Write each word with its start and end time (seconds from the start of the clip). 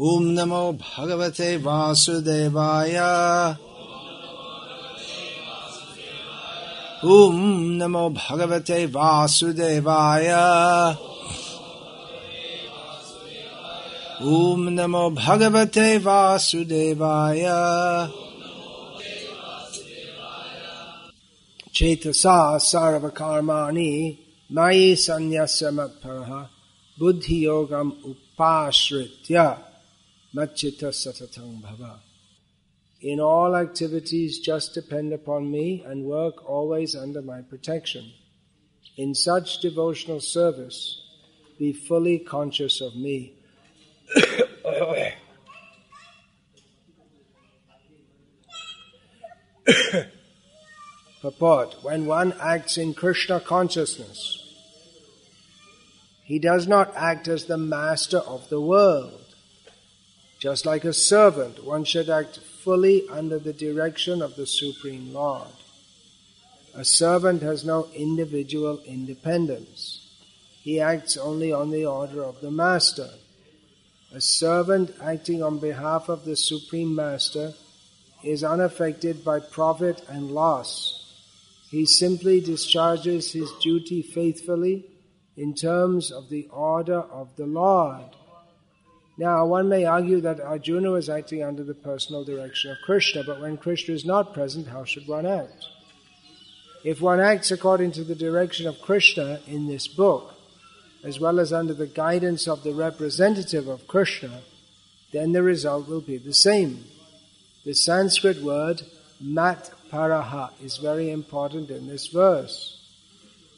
ॐ 0.00 0.20
नमो 0.22 0.72
भगवते 0.72 1.56
वासुदेवाय। 1.56 2.96
ॐ 7.04 7.38
नमो 7.78 8.10
भगवते 8.10 8.86
वासुदेवाय। 8.86 10.28
ॐ 14.22 14.68
नमो 14.70 15.10
भगवते 15.10 15.98
वासुदेवाय। 15.98 17.42
चेतसा 21.74 22.58
सर्वकर्माणि 22.58 24.18
मयि 24.52 24.96
सन्न्यस्य 24.96 25.70
मत्परः 25.70 26.46
बुद्धियोगम् 27.00 27.92
उपाश्रित्य। 28.04 29.67
Machitta 30.34 30.90
Satatang 30.92 31.62
Bhava. 31.62 32.00
In 33.00 33.18
all 33.18 33.56
activities, 33.56 34.38
just 34.40 34.74
depend 34.74 35.12
upon 35.12 35.50
me 35.50 35.82
and 35.86 36.04
work 36.04 36.48
always 36.48 36.94
under 36.94 37.22
my 37.22 37.40
protection. 37.40 38.12
In 38.96 39.14
such 39.14 39.60
devotional 39.60 40.20
service, 40.20 41.00
be 41.58 41.72
fully 41.72 42.18
conscious 42.18 42.82
of 42.82 42.94
me. 42.94 43.32
Purport 51.22 51.76
When 51.82 52.04
one 52.06 52.34
acts 52.40 52.76
in 52.76 52.92
Krishna 52.94 53.40
consciousness, 53.40 54.44
he 56.24 56.38
does 56.38 56.68
not 56.68 56.94
act 56.94 57.28
as 57.28 57.46
the 57.46 57.56
master 57.56 58.18
of 58.18 58.50
the 58.50 58.60
world 58.60 59.17
just 60.38 60.64
like 60.64 60.84
a 60.84 60.92
servant, 60.92 61.64
one 61.64 61.84
should 61.84 62.08
act 62.08 62.38
fully 62.38 63.08
under 63.08 63.38
the 63.38 63.52
direction 63.52 64.22
of 64.22 64.36
the 64.36 64.46
Supreme 64.46 65.12
Lord. 65.12 65.48
A 66.74 66.84
servant 66.84 67.42
has 67.42 67.64
no 67.64 67.88
individual 67.94 68.80
independence. 68.86 70.06
He 70.62 70.80
acts 70.80 71.16
only 71.16 71.52
on 71.52 71.70
the 71.70 71.86
order 71.86 72.22
of 72.22 72.40
the 72.40 72.52
master. 72.52 73.10
A 74.14 74.20
servant 74.20 74.94
acting 75.02 75.42
on 75.42 75.58
behalf 75.58 76.08
of 76.08 76.24
the 76.24 76.36
Supreme 76.36 76.94
Master 76.94 77.54
is 78.22 78.44
unaffected 78.44 79.24
by 79.24 79.40
profit 79.40 80.02
and 80.08 80.30
loss. 80.30 80.94
He 81.70 81.84
simply 81.84 82.40
discharges 82.40 83.32
his 83.32 83.50
duty 83.60 84.02
faithfully 84.02 84.86
in 85.36 85.54
terms 85.54 86.10
of 86.10 86.30
the 86.30 86.48
order 86.50 87.00
of 87.00 87.36
the 87.36 87.46
Lord. 87.46 88.14
Now, 89.18 89.44
one 89.46 89.68
may 89.68 89.84
argue 89.84 90.20
that 90.20 90.40
Arjuna 90.40 90.92
was 90.92 91.08
acting 91.08 91.42
under 91.42 91.64
the 91.64 91.74
personal 91.74 92.22
direction 92.22 92.70
of 92.70 92.76
Krishna, 92.84 93.24
but 93.24 93.40
when 93.40 93.56
Krishna 93.56 93.92
is 93.94 94.04
not 94.04 94.32
present, 94.32 94.68
how 94.68 94.84
should 94.84 95.08
one 95.08 95.26
act? 95.26 95.66
If 96.84 97.00
one 97.00 97.18
acts 97.18 97.50
according 97.50 97.90
to 97.92 98.04
the 98.04 98.14
direction 98.14 98.68
of 98.68 98.80
Krishna 98.80 99.40
in 99.48 99.66
this 99.66 99.88
book, 99.88 100.34
as 101.02 101.18
well 101.18 101.40
as 101.40 101.52
under 101.52 101.74
the 101.74 101.88
guidance 101.88 102.46
of 102.46 102.62
the 102.62 102.72
representative 102.72 103.66
of 103.66 103.88
Krishna, 103.88 104.42
then 105.12 105.32
the 105.32 105.42
result 105.42 105.88
will 105.88 106.00
be 106.00 106.18
the 106.18 106.32
same. 106.32 106.84
The 107.64 107.74
Sanskrit 107.74 108.40
word 108.40 108.82
mat 109.20 109.72
paraha 109.90 110.52
is 110.62 110.76
very 110.76 111.10
important 111.10 111.70
in 111.70 111.88
this 111.88 112.06
verse. 112.06 112.76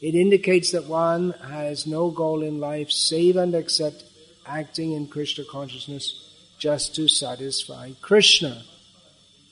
It 0.01 0.15
indicates 0.15 0.71
that 0.71 0.87
one 0.87 1.35
has 1.43 1.85
no 1.85 2.09
goal 2.09 2.41
in 2.41 2.59
life 2.59 2.89
save 2.89 3.35
and 3.37 3.53
except 3.53 4.03
acting 4.45 4.93
in 4.93 5.07
Krishna 5.07 5.43
consciousness 5.43 6.31
just 6.57 6.95
to 6.95 7.07
satisfy 7.07 7.91
Krishna. 8.01 8.63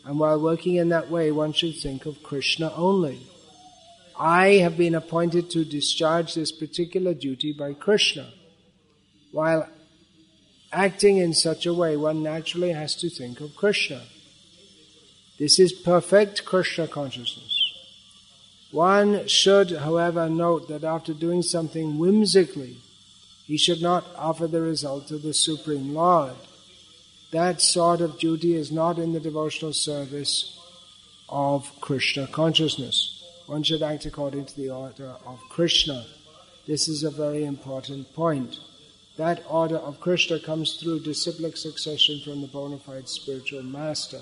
And 0.05 0.19
while 0.19 0.39
working 0.39 0.75
in 0.75 0.89
that 0.89 1.09
way, 1.09 1.31
one 1.31 1.53
should 1.53 1.75
think 1.75 2.05
of 2.05 2.23
Krishna 2.23 2.71
only. 2.75 3.19
I 4.17 4.55
have 4.55 4.77
been 4.77 4.95
appointed 4.95 5.49
to 5.51 5.63
discharge 5.63 6.35
this 6.35 6.51
particular 6.51 7.13
duty 7.13 7.53
by 7.53 7.73
Krishna. 7.73 8.31
While 9.31 9.67
acting 10.71 11.17
in 11.17 11.33
such 11.33 11.65
a 11.65 11.73
way, 11.73 11.95
one 11.95 12.21
naturally 12.21 12.71
has 12.71 12.95
to 12.97 13.09
think 13.09 13.39
of 13.39 13.55
Krishna. 13.55 14.01
This 15.37 15.57
is 15.57 15.71
perfect 15.71 16.45
Krishna 16.45 16.87
consciousness. 16.87 17.55
One 18.71 19.25
should, 19.27 19.71
however, 19.71 20.29
note 20.29 20.67
that 20.67 20.83
after 20.83 21.13
doing 21.13 21.41
something 21.41 21.97
whimsically, 21.97 22.77
he 23.49 23.57
should 23.57 23.81
not 23.81 24.05
offer 24.15 24.45
the 24.45 24.61
result 24.61 25.07
to 25.07 25.17
the 25.17 25.33
Supreme 25.33 25.95
Lord. 25.95 26.35
That 27.31 27.61
sort 27.61 27.99
of 27.99 28.19
duty 28.19 28.53
is 28.53 28.71
not 28.71 28.99
in 28.99 29.11
the 29.11 29.19
devotional 29.19 29.73
service 29.73 30.55
of 31.27 31.67
Krishna 31.81 32.27
consciousness. 32.27 33.25
One 33.47 33.63
should 33.63 33.81
act 33.81 34.05
according 34.05 34.45
to 34.45 34.55
the 34.55 34.69
order 34.69 35.15
of 35.25 35.39
Krishna. 35.49 36.05
This 36.67 36.87
is 36.87 37.03
a 37.03 37.09
very 37.09 37.43
important 37.43 38.13
point. 38.13 38.59
That 39.17 39.43
order 39.49 39.77
of 39.77 39.99
Krishna 39.99 40.39
comes 40.39 40.75
through 40.75 40.99
disciplic 40.99 41.57
succession 41.57 42.21
from 42.23 42.41
the 42.41 42.47
bona 42.47 42.77
fide 42.77 43.09
spiritual 43.09 43.63
master. 43.63 44.21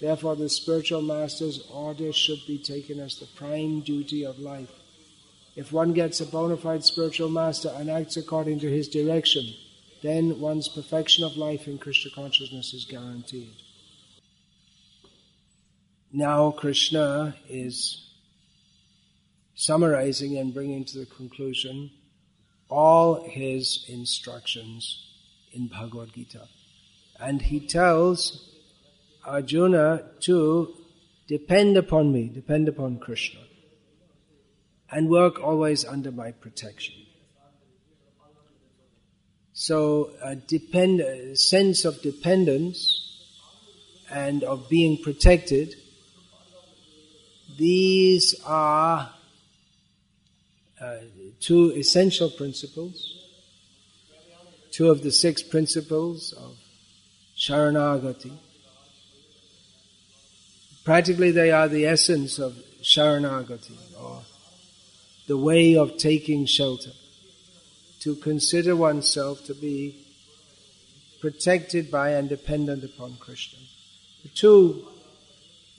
Therefore, 0.00 0.36
the 0.36 0.48
spiritual 0.48 1.02
master's 1.02 1.68
order 1.70 2.14
should 2.14 2.40
be 2.46 2.56
taken 2.56 2.98
as 2.98 3.16
the 3.16 3.26
prime 3.26 3.80
duty 3.80 4.24
of 4.24 4.38
life. 4.38 4.77
If 5.58 5.72
one 5.72 5.92
gets 5.92 6.20
a 6.20 6.26
bona 6.26 6.56
fide 6.56 6.84
spiritual 6.84 7.30
master 7.30 7.72
and 7.76 7.90
acts 7.90 8.16
according 8.16 8.60
to 8.60 8.70
his 8.70 8.86
direction, 8.88 9.44
then 10.04 10.38
one's 10.38 10.68
perfection 10.68 11.24
of 11.24 11.36
life 11.36 11.66
in 11.66 11.78
Krishna 11.78 12.12
consciousness 12.14 12.72
is 12.72 12.84
guaranteed. 12.84 13.50
Now, 16.12 16.52
Krishna 16.52 17.34
is 17.48 18.08
summarizing 19.56 20.38
and 20.38 20.54
bringing 20.54 20.84
to 20.84 20.98
the 21.00 21.06
conclusion 21.06 21.90
all 22.68 23.28
his 23.28 23.84
instructions 23.88 25.08
in 25.50 25.66
Bhagavad 25.66 26.12
Gita. 26.14 26.46
And 27.18 27.42
he 27.42 27.58
tells 27.58 28.48
Arjuna 29.24 30.04
to 30.20 30.72
depend 31.26 31.76
upon 31.76 32.12
me, 32.12 32.28
depend 32.28 32.68
upon 32.68 33.00
Krishna, 33.00 33.40
and 34.90 35.08
work 35.08 35.42
always 35.42 35.84
under 35.84 36.10
my 36.10 36.32
protection. 36.32 36.94
So, 39.52 40.12
a 40.22 40.36
depend, 40.36 41.00
a 41.00 41.36
sense 41.36 41.84
of 41.84 42.00
dependence 42.00 43.04
and 44.08 44.44
of 44.44 44.68
being 44.68 45.02
protected, 45.02 45.74
these 47.58 48.36
are 48.46 49.10
uh, 50.80 50.96
two 51.40 51.72
essential 51.76 52.30
principles, 52.30 53.18
two 54.70 54.90
of 54.90 55.02
the 55.02 55.10
six 55.10 55.42
principles 55.42 56.32
of 56.32 56.56
Sharanagati. 57.36 58.38
Practically, 60.84 61.32
they 61.32 61.50
are 61.50 61.66
the 61.66 61.84
essence 61.84 62.38
of 62.38 62.54
Sharanagati, 62.80 63.76
or 64.00 64.22
the 65.28 65.36
way 65.36 65.76
of 65.76 65.96
taking 65.96 66.46
shelter. 66.46 66.90
To 68.00 68.16
consider 68.16 68.74
oneself 68.74 69.44
to 69.46 69.54
be 69.54 70.04
protected 71.20 71.90
by 71.90 72.10
and 72.10 72.28
dependent 72.28 72.84
upon 72.84 73.16
Krishna. 73.18 73.58
The 74.22 74.28
two, 74.30 74.86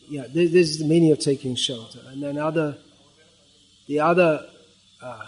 yeah, 0.10 0.26
this 0.28 0.54
is 0.54 0.80
the 0.80 0.86
meaning 0.86 1.12
of 1.12 1.20
taking 1.20 1.56
shelter. 1.56 2.00
And 2.08 2.22
then 2.22 2.38
other, 2.38 2.78
the 3.88 4.00
other 4.02 4.46
uh, 5.02 5.26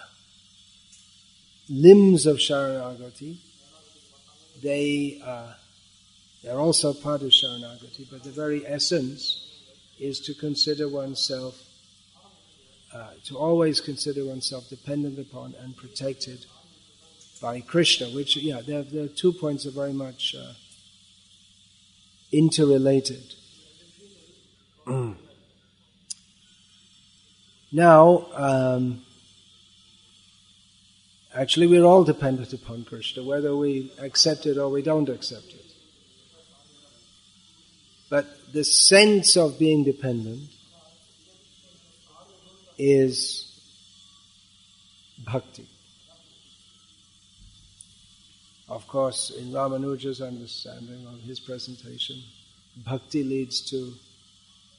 limbs 1.70 2.26
of 2.26 2.38
Sharanagati, 2.38 3.38
they, 4.62 5.22
uh, 5.26 5.54
they're 6.44 6.60
also 6.60 6.94
part 6.94 7.22
of 7.22 7.30
Sharanagati, 7.30 8.08
but 8.12 8.24
the 8.24 8.32
very 8.32 8.68
essence 8.68 9.48
is 10.00 10.20
to 10.22 10.34
consider 10.34 10.90
oneself, 10.90 11.62
uh, 12.94 13.12
to 13.26 13.38
always 13.38 13.80
consider 13.80 14.26
oneself 14.26 14.70
dependent 14.70 15.18
upon 15.18 15.56
and 15.62 15.78
protected 15.78 16.46
by 17.42 17.62
Krishna, 17.62 18.08
which, 18.08 18.36
yeah, 18.38 18.62
there 18.62 19.04
are 19.04 19.08
two 19.08 19.32
points 19.34 19.66
are 19.66 19.72
very 19.72 19.94
much 19.94 20.36
uh, 20.38 20.54
interrelated. 22.32 23.34
now, 27.72 28.28
um, 28.34 29.02
actually, 31.34 31.68
we're 31.68 31.86
all 31.86 32.04
dependent 32.04 32.54
upon 32.54 32.84
Krishna, 32.84 33.24
whether 33.24 33.56
we 33.56 33.92
accept 34.00 34.46
it 34.46 34.58
or 34.58 34.70
we 34.70 34.82
don't 34.82 35.10
accept 35.10 35.48
it. 35.54 35.66
But 38.10 38.52
the 38.52 38.66
sense 38.66 39.38
of 39.38 39.58
being 39.58 39.86
dependent 39.86 40.50
is 42.84 43.46
bhakti. 45.24 45.68
Of 48.68 48.88
course, 48.88 49.30
in 49.30 49.52
Ramanuja's 49.52 50.20
understanding 50.20 51.06
of 51.06 51.22
his 51.22 51.40
presentation, 51.40 52.24
bhakti 52.78 53.24
leads 53.24 53.62
to 53.70 53.94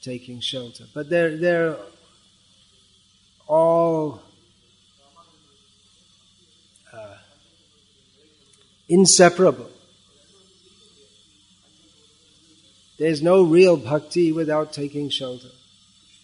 taking 0.01 0.41
shelter. 0.41 0.83
But 0.93 1.09
they're, 1.09 1.37
they're 1.37 1.77
all 3.47 4.21
uh, 6.91 7.17
inseparable. 8.89 9.69
There's 12.97 13.21
no 13.21 13.43
real 13.43 13.77
bhakti 13.77 14.33
without 14.33 14.73
taking 14.73 15.09
shelter 15.09 15.51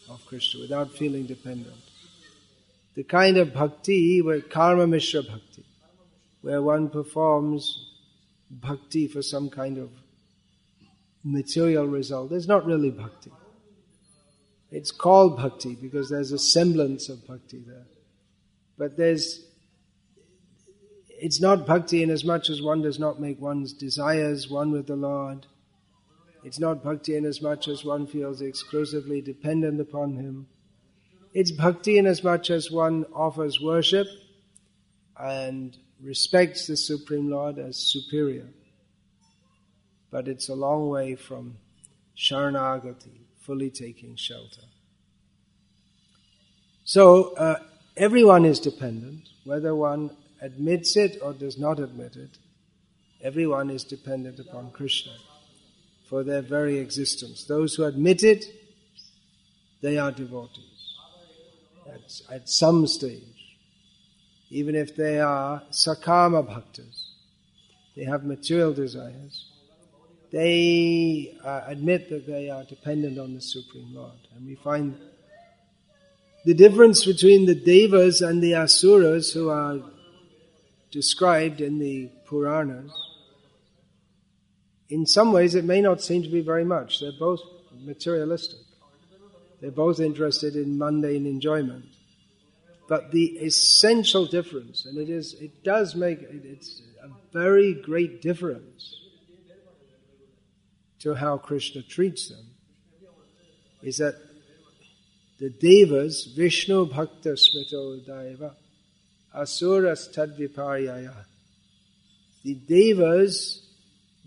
of 0.09 0.25
Krishna, 0.25 0.61
without 0.61 0.91
feeling 0.91 1.25
dependent. 1.25 1.75
The 2.95 3.03
kind 3.03 3.37
of 3.37 3.53
bhakti 3.53 4.21
where 4.21 4.41
karma 4.41 4.87
mishra 4.87 5.21
bhakti, 5.23 5.63
where 6.41 6.61
one 6.61 6.89
performs 6.89 7.85
bhakti 8.49 9.07
for 9.07 9.21
some 9.21 9.49
kind 9.49 9.77
of 9.77 9.89
material 11.23 11.85
result, 11.85 12.29
there's 12.29 12.47
not 12.47 12.65
really 12.65 12.89
bhakti. 12.89 13.31
It's 14.71 14.91
called 14.91 15.37
bhakti 15.37 15.75
because 15.75 16.09
there's 16.09 16.31
a 16.31 16.39
semblance 16.39 17.09
of 17.09 17.25
bhakti 17.27 17.63
there. 17.65 17.85
But 18.77 18.97
there's, 18.97 19.45
it's 21.09 21.41
not 21.41 21.65
bhakti 21.65 22.03
in 22.03 22.09
as 22.09 22.23
much 22.23 22.49
as 22.49 22.61
one 22.61 22.81
does 22.81 22.99
not 22.99 23.19
make 23.19 23.41
one's 23.41 23.73
desires 23.73 24.49
one 24.49 24.71
with 24.71 24.87
the 24.87 24.95
Lord. 24.95 25.45
It's 26.43 26.59
not 26.59 26.83
bhakti 26.83 27.15
in 27.15 27.25
as 27.25 27.41
much 27.41 27.67
as 27.67 27.83
one 27.83 28.07
feels 28.07 28.41
exclusively 28.41 29.21
dependent 29.21 29.81
upon 29.81 30.15
Him. 30.15 30.47
It's 31.33 31.51
bhakti 31.51 31.97
in 31.97 32.05
as 32.05 32.23
much 32.23 32.49
as 32.49 32.71
one 32.71 33.05
offers 33.13 33.59
worship 33.59 34.07
and 35.17 35.77
respects 36.01 36.67
the 36.67 36.77
Supreme 36.77 37.29
Lord 37.29 37.59
as 37.59 37.77
superior. 37.77 38.47
But 40.11 40.27
it's 40.27 40.49
a 40.49 40.55
long 40.55 40.89
way 40.89 41.15
from 41.15 41.57
Sharanagati, 42.17 43.25
fully 43.41 43.69
taking 43.69 44.15
shelter. 44.15 44.61
So, 46.85 47.35
uh, 47.35 47.59
everyone 47.97 48.45
is 48.45 48.59
dependent, 48.59 49.29
whether 49.43 49.75
one 49.75 50.15
admits 50.41 50.95
it 50.95 51.19
or 51.21 51.33
does 51.33 51.59
not 51.59 51.79
admit 51.79 52.15
it. 52.15 52.37
Everyone 53.21 53.69
is 53.69 53.83
dependent 53.83 54.39
upon 54.39 54.71
Krishna 54.71 55.11
for 56.09 56.23
their 56.23 56.41
very 56.41 56.79
existence. 56.79 57.43
Those 57.43 57.75
who 57.75 57.83
admit 57.83 58.23
it, 58.23 58.45
they 59.81 59.97
are 59.97 60.11
devotees 60.11 60.95
at, 61.87 62.35
at 62.35 62.49
some 62.49 62.87
stage. 62.87 63.23
Even 64.49 64.75
if 64.75 64.95
they 64.95 65.19
are 65.19 65.61
sakama 65.71 66.43
bhaktas, 66.43 67.05
they 67.95 68.03
have 68.03 68.23
material 68.23 68.73
desires, 68.73 69.45
they 70.31 71.37
uh, 71.43 71.61
admit 71.67 72.09
that 72.09 72.25
they 72.25 72.49
are 72.49 72.63
dependent 72.63 73.19
on 73.19 73.35
the 73.35 73.41
Supreme 73.41 73.93
Lord. 73.93 74.17
And 74.35 74.47
we 74.47 74.55
find 74.55 74.97
the 76.45 76.53
difference 76.53 77.05
between 77.05 77.45
the 77.45 77.55
Devas 77.55 78.21
and 78.21 78.41
the 78.41 78.55
Asuras 78.55 79.31
who 79.31 79.49
are 79.49 79.79
described 80.91 81.61
in 81.61 81.79
the 81.79 82.09
Puranas. 82.25 82.91
In 84.89 85.05
some 85.05 85.31
ways, 85.31 85.55
it 85.55 85.65
may 85.65 85.81
not 85.81 86.01
seem 86.01 86.23
to 86.23 86.29
be 86.29 86.41
very 86.41 86.65
much. 86.65 86.99
They're 86.99 87.11
both 87.19 87.41
materialistic. 87.79 88.59
They're 89.61 89.71
both 89.71 89.99
interested 89.99 90.55
in 90.55 90.77
mundane 90.77 91.25
enjoyment. 91.25 91.85
But 92.87 93.11
the 93.11 93.37
essential 93.37 94.25
difference, 94.25 94.85
and 94.85 94.97
it 94.97 95.09
is, 95.09 95.35
it 95.35 95.63
does 95.63 95.95
make, 95.95 96.19
it's 96.21 96.81
a 97.03 97.09
very 97.31 97.73
great 97.73 98.21
difference 98.21 98.95
to 100.99 101.13
how 101.13 101.37
Krishna 101.37 101.83
treats 101.83 102.29
them 102.29 102.45
is 103.83 103.97
that 103.97 104.15
the 105.39 105.49
devas, 105.49 106.33
Vishnu 106.35 106.87
Bhakta 106.87 107.29
Smrito 107.29 108.05
Daiva, 108.05 108.55
Asuras 109.33 110.09
Tadviparyaya. 110.13 111.25
The 112.43 112.55
devas, 112.55 113.68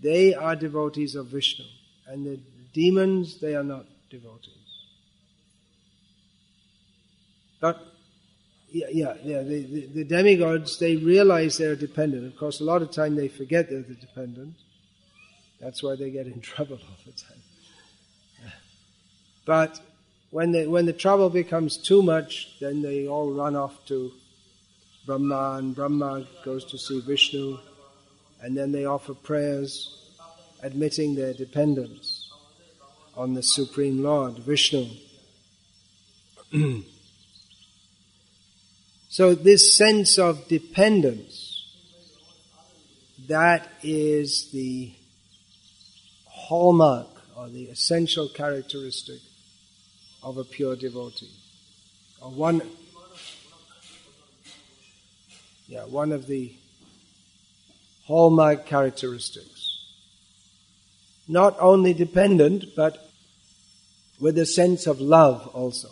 they 0.03 0.35
are 0.35 0.57
devotees 0.57 1.15
of 1.15 1.27
Vishnu, 1.27 1.65
and 2.07 2.27
the 2.27 2.41
demons, 2.73 3.41
they 3.41 3.55
are 3.55 3.65
not 3.65 3.87
devotees. 4.11 4.53
But 7.61 7.81
yeah, 8.71 8.87
yeah, 8.91 9.15
yeah 9.23 9.43
the, 9.43 9.63
the, 9.63 9.87
the, 9.87 10.05
demigods, 10.05 10.79
they 10.79 10.97
realize 10.97 11.59
they're 11.59 11.77
dependent. 11.77 12.27
Of 12.27 12.37
course, 12.37 12.61
a 12.61 12.65
lot 12.65 12.83
of 12.83 12.91
time 12.91 13.15
they 13.15 13.29
forget 13.29 13.71
they're 13.71 13.83
the 13.83 13.95
dependent. 13.95 14.57
That's 15.61 15.83
why 15.83 15.95
they 15.95 16.11
get 16.11 16.27
in 16.27 16.41
trouble 16.53 16.79
all 16.83 16.97
the 17.07 17.13
time. 17.13 17.39
But 19.45 19.81
when 20.31 20.53
the, 20.53 20.67
when 20.67 20.87
the 20.87 20.93
trouble 20.93 21.31
becomes 21.31 21.77
too 21.77 22.03
much, 22.03 22.59
then 22.61 22.83
they 22.83 23.07
all 23.07 23.33
run 23.33 23.55
off 23.55 23.85
to 23.87 24.13
Brahma, 25.07 25.57
and 25.59 25.75
Brahma 25.75 26.27
goes 26.45 26.65
to 26.67 26.79
see 26.79 27.01
Vishnu, 27.01 27.59
and 28.43 28.57
then 28.57 28.73
they 28.73 28.85
offer 28.85 29.15
prayers 29.15 29.97
admitting 30.63 31.15
their 31.15 31.33
dependence 31.33 32.29
on 33.17 33.35
the 33.35 33.43
Supreme 33.43 34.03
Lord, 34.03 34.39
Vishnu. 34.39 34.89
so 39.09 39.35
this 39.35 39.77
sense 39.77 40.19
of 40.19 40.49
dependence, 40.49 41.65
that 43.29 43.69
is 43.83 44.51
the 44.51 44.93
hallmark 46.27 47.09
or 47.37 47.49
the 47.49 47.67
essential 47.67 48.29
characteristic 48.29 49.21
of 50.23 50.37
a 50.37 50.45
pure 50.45 50.75
devotee. 50.75 51.31
Or 52.21 52.31
one, 52.31 52.63
yeah, 55.69 55.85
one 55.85 56.13
of 56.13 56.27
the 56.27 56.53
hallmark 58.07 58.67
characteristics. 58.67 59.79
Not 61.29 61.57
only 61.61 61.95
dependent, 61.95 62.75
but 62.77 63.09
with 64.21 64.39
a 64.39 64.47
sense 64.47 64.87
of 64.87 65.01
love 65.01 65.47
also. 65.49 65.89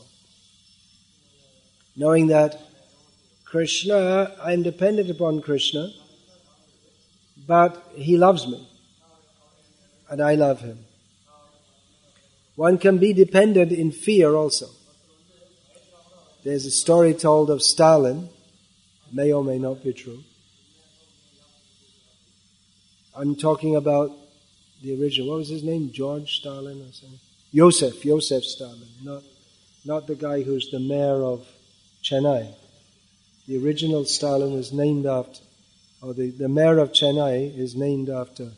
Knowing 1.96 2.28
that 2.28 2.60
Krishna, 3.44 4.34
I'm 4.42 4.62
dependent 4.62 5.10
upon 5.10 5.40
Krishna, 5.40 5.90
but 7.46 7.90
He 7.94 8.16
loves 8.16 8.46
me 8.46 8.66
and 10.10 10.20
I 10.20 10.34
love 10.34 10.60
him. 10.60 10.84
One 12.56 12.76
can 12.76 12.98
be 12.98 13.12
dependent 13.12 13.72
in 13.72 13.92
fear 13.92 14.34
also. 14.34 14.66
There's 16.44 16.66
a 16.66 16.70
story 16.70 17.14
told 17.14 17.48
of 17.48 17.62
Stalin, 17.62 18.28
may 19.12 19.32
or 19.32 19.44
may 19.44 19.58
not 19.58 19.84
be 19.84 19.92
true. 19.92 20.24
I'm 23.16 23.36
talking 23.36 23.76
about 23.76 24.10
the 24.82 25.00
original. 25.00 25.30
What 25.30 25.38
was 25.38 25.48
his 25.48 25.64
name? 25.64 25.90
George 25.92 26.40
Stalin 26.40 26.80
or 26.80 26.92
something? 26.92 27.18
Joseph, 27.54 28.02
Joseph 28.02 28.44
Stalin, 28.44 28.88
not, 29.02 29.22
not 29.84 30.06
the 30.06 30.14
guy 30.14 30.42
who's 30.42 30.70
the 30.70 30.78
mayor 30.78 31.24
of 31.24 31.46
Chennai. 32.02 32.54
The 33.48 33.64
original 33.64 34.04
Stalin 34.04 34.52
was 34.52 34.72
named 34.72 35.06
after, 35.06 35.40
or 36.00 36.14
the, 36.14 36.30
the 36.30 36.48
mayor 36.48 36.78
of 36.78 36.92
Chennai 36.92 37.58
is 37.58 37.74
named 37.74 38.08
after 38.08 38.52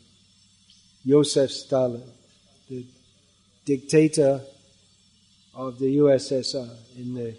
Joseph 1.07 1.51
Stalin, 1.51 2.03
the 2.69 2.85
dictator 3.65 4.41
of 5.55 5.79
the 5.79 5.97
USSR 5.97 6.69
in 6.95 7.15
the 7.15 7.35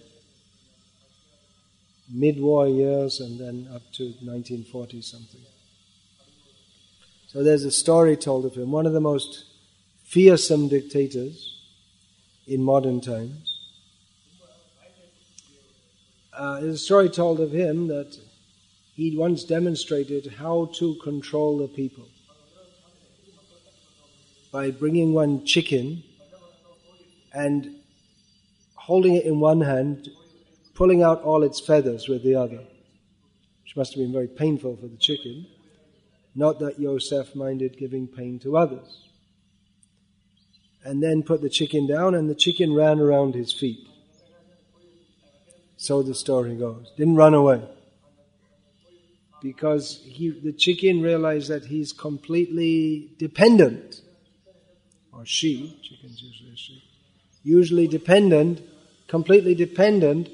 mid-war 2.12 2.66
years 2.66 3.20
and 3.20 3.38
then 3.38 3.68
up 3.72 3.82
to 3.92 4.04
1940 4.04 5.02
something. 5.02 5.40
So 7.34 7.42
there's 7.42 7.64
a 7.64 7.72
story 7.72 8.16
told 8.16 8.44
of 8.44 8.54
him, 8.54 8.70
one 8.70 8.86
of 8.86 8.92
the 8.92 9.00
most 9.00 9.46
fearsome 10.04 10.68
dictators 10.68 11.60
in 12.46 12.62
modern 12.62 13.00
times. 13.00 13.58
Uh, 16.32 16.60
there's 16.60 16.76
a 16.76 16.78
story 16.78 17.08
told 17.08 17.40
of 17.40 17.50
him 17.50 17.88
that 17.88 18.16
he 18.94 19.16
once 19.16 19.42
demonstrated 19.42 20.34
how 20.38 20.70
to 20.74 20.94
control 21.02 21.58
the 21.58 21.66
people 21.66 22.06
by 24.52 24.70
bringing 24.70 25.12
one 25.12 25.44
chicken 25.44 26.04
and 27.32 27.74
holding 28.76 29.16
it 29.16 29.24
in 29.24 29.40
one 29.40 29.60
hand, 29.60 30.08
pulling 30.74 31.02
out 31.02 31.20
all 31.22 31.42
its 31.42 31.58
feathers 31.58 32.06
with 32.06 32.22
the 32.22 32.36
other, 32.36 32.60
which 33.64 33.74
must 33.74 33.92
have 33.92 34.04
been 34.04 34.12
very 34.12 34.28
painful 34.28 34.76
for 34.76 34.86
the 34.86 34.98
chicken. 34.98 35.44
Not 36.34 36.58
that 36.58 36.78
Yosef 36.78 37.34
minded 37.34 37.76
giving 37.78 38.08
pain 38.08 38.38
to 38.40 38.56
others. 38.56 39.08
And 40.84 41.02
then 41.02 41.22
put 41.22 41.40
the 41.40 41.48
chicken 41.48 41.86
down, 41.86 42.14
and 42.14 42.28
the 42.28 42.34
chicken 42.34 42.74
ran 42.74 43.00
around 43.00 43.34
his 43.34 43.52
feet. 43.52 43.88
So 45.76 46.02
the 46.02 46.14
story 46.14 46.56
goes. 46.56 46.92
Didn't 46.96 47.16
run 47.16 47.34
away. 47.34 47.62
because 49.44 50.00
he, 50.06 50.30
the 50.30 50.54
chicken 50.54 51.02
realized 51.02 51.50
that 51.50 51.66
he's 51.66 51.92
completely 51.92 53.10
dependent, 53.18 54.00
or 55.12 55.26
she, 55.26 55.78
chickens 55.82 56.22
usually 56.22 56.56
she, 56.56 56.82
usually 57.42 57.86
dependent, 57.86 58.62
completely 59.06 59.54
dependent 59.54 60.30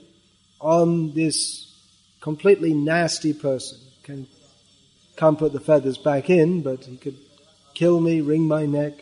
on 0.61 1.13
this 1.13 1.75
completely 2.21 2.73
nasty 2.73 3.33
person. 3.33 3.79
Can, 4.05 4.29
can't 5.21 5.39
put 5.39 5.53
the 5.53 5.61
feathers 5.61 5.99
back 5.99 6.31
in, 6.31 6.63
but 6.63 6.83
he 6.87 6.97
could 6.97 7.19
kill 7.75 8.01
me, 8.01 8.23
wring 8.23 8.49
my 8.49 8.65
neck. 8.65 8.95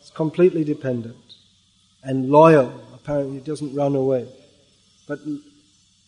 It's 0.00 0.10
completely 0.10 0.64
dependent 0.64 1.16
and 2.02 2.30
loyal. 2.30 2.82
Apparently, 2.92 3.34
he 3.34 3.40
doesn't 3.40 3.72
run 3.72 3.94
away. 3.94 4.26
But 5.06 5.20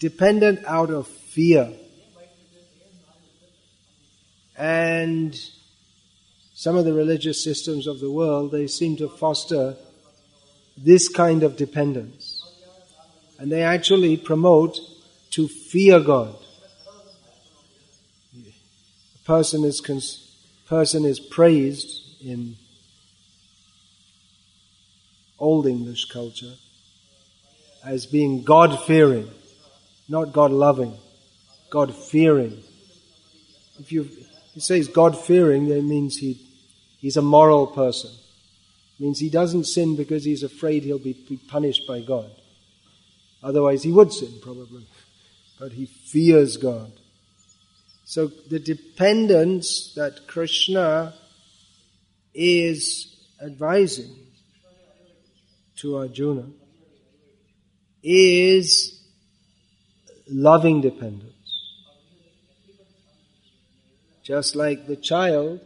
dependent 0.01 0.65
out 0.67 0.91
of 0.91 1.07
fear. 1.07 1.73
And 4.59 5.39
some 6.53 6.77
of 6.77 6.85
the 6.85 6.93
religious 6.93 7.45
systems 7.45 7.87
of 7.87 8.01
the 8.01 8.11
world, 8.11 8.51
they 8.51 8.67
seem 8.67 8.97
to 8.97 9.09
foster 9.09 9.77
this 10.77 11.09
kind 11.09 11.45
of 11.45 11.57
dependence. 11.57 12.45
And 13.39 13.53
they 13.53 13.63
actually 13.63 14.17
promote 14.17 14.81
to 15.31 15.47
fear 15.47 16.01
God. 16.01 16.42
Person 19.25 19.65
is, 19.65 19.81
cons- 19.81 20.35
person 20.67 21.05
is 21.05 21.21
praised 21.21 22.03
in 22.25 22.57
Old 25.39 25.67
English 25.67 26.07
culture 26.07 26.55
as 27.85 28.07
being 28.07 28.43
God 28.43 28.81
fearing, 28.85 29.29
not 30.09 30.33
God 30.33 30.53
loving, 30.53 30.97
God 31.71 31.95
fearing. 31.95 32.63
If 33.79 33.91
you 33.91 34.09
he 34.55 34.61
says 34.61 34.87
God 34.87 35.19
fearing, 35.19 35.69
that 35.69 35.83
means 35.83 36.19
he 36.19 36.41
he's 36.99 37.17
a 37.17 37.23
moral 37.23 37.67
person. 37.67 38.11
It 38.11 39.03
means 39.03 39.19
he 39.19 39.31
doesn't 39.31 39.65
sin 39.65 39.97
because 39.97 40.25
he's 40.25 40.43
afraid 40.43 40.85
he'll 40.85 40.99
be, 40.99 41.15
be 41.15 41.39
punished 41.39 41.87
by 41.89 42.03
God. 42.03 42.31
Otherwise, 43.43 43.83
he 43.83 43.91
would 43.91 44.13
sin 44.13 44.33
probably. 44.41 44.87
But 45.59 45.73
he 45.73 45.87
fears 45.87 46.57
God. 46.57 46.93
So 48.13 48.27
the 48.27 48.59
dependence 48.59 49.95
that 49.97 50.27
Krishna 50.27 51.15
is 52.35 53.17
advising 53.43 54.15
to 55.77 55.97
Arjuna 55.97 56.45
is 58.03 59.03
loving 60.29 60.83
dependence. 60.83 61.33
Just 64.23 64.57
like 64.57 64.87
the 64.87 64.97
child. 64.97 65.61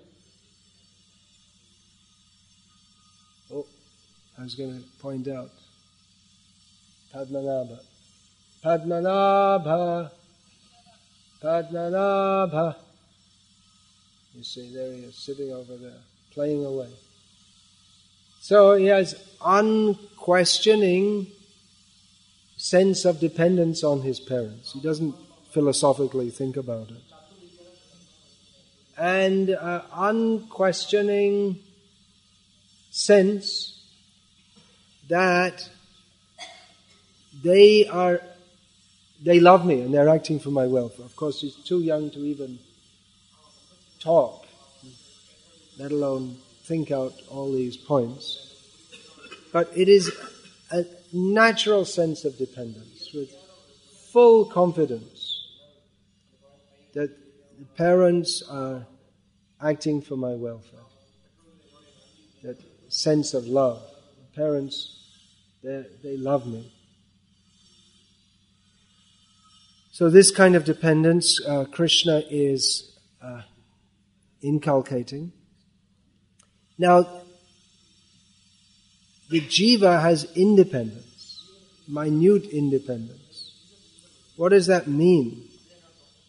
Oh, 3.53 3.67
I 4.39 4.45
was 4.45 4.55
going 4.55 4.81
to 4.81 4.85
point 5.01 5.27
out. 5.27 5.51
Padmanabha. 7.13 7.81
Padmanabha. 8.65 10.16
Padmanabha. 11.47 12.75
You 14.35 14.43
see, 14.43 14.75
there 14.75 14.93
he 14.93 15.05
is, 15.05 15.15
sitting 15.15 15.53
over 15.53 15.77
there, 15.77 16.01
playing 16.33 16.65
away. 16.65 16.89
So 18.41 18.75
he 18.75 18.87
has 18.87 19.15
unquestioning 19.45 21.29
sense 22.57 23.05
of 23.05 23.21
dependence 23.21 23.85
on 23.85 24.03
his 24.03 24.19
parents. 24.19 24.73
He 24.73 24.81
doesn't 24.81 25.15
philosophically 25.53 26.31
think 26.31 26.57
about 26.57 26.91
it. 26.91 27.03
And 28.99 29.51
uh, 29.51 29.83
unquestioning 29.95 31.61
sense 32.91 33.85
that 35.09 35.69
they 37.45 37.87
are, 37.87 38.21
they 39.23 39.41
love 39.41 39.65
me 39.65 39.81
and 39.81 39.93
they're 39.93 40.09
acting 40.09 40.39
for 40.39 40.51
my 40.51 40.67
welfare. 40.67 41.05
Of 41.05 41.17
course, 41.17 41.41
he's 41.41 41.57
too 41.57 41.81
young 41.81 42.11
to 42.11 42.19
even 42.21 42.59
talk, 43.99 44.47
let 45.79 45.91
alone 45.91 46.37
think 46.65 46.91
out 46.91 47.13
all 47.29 47.53
these 47.53 47.77
points. 47.77 48.43
But 49.53 49.71
it 49.77 49.89
is 49.89 50.11
a 50.71 50.85
natural 51.13 51.85
sense 51.85 52.25
of 52.25 52.37
dependence 52.37 53.11
with 53.15 53.31
full 54.13 54.45
confidence 54.45 55.49
that 56.95 57.11
the 57.59 57.65
parents 57.77 58.43
are 58.51 58.87
acting 59.63 60.03
for 60.03 60.17
my 60.17 60.35
welfare. 60.35 60.81
That 62.43 62.59
sense 62.89 63.33
of 63.35 63.47
love. 63.47 63.83
The 64.19 64.37
parents, 64.37 64.93
they 65.63 66.17
love 66.17 66.47
me. 66.47 66.73
So 69.97 70.11
this 70.11 70.31
kind 70.31 70.55
of 70.57 70.67
dependence, 70.67 71.41
uh, 71.49 71.65
Krishna 71.65 72.23
is 72.29 72.93
uh, 73.23 73.41
inculcating. 74.43 75.33
Now, 76.77 77.23
the 79.31 79.41
jiva 79.41 80.03
has 80.03 80.31
independence, 80.37 81.43
minute 81.89 82.45
independence. 82.45 83.53
What 84.37 84.51
does 84.51 84.67
that 84.67 84.87
mean? 84.87 85.49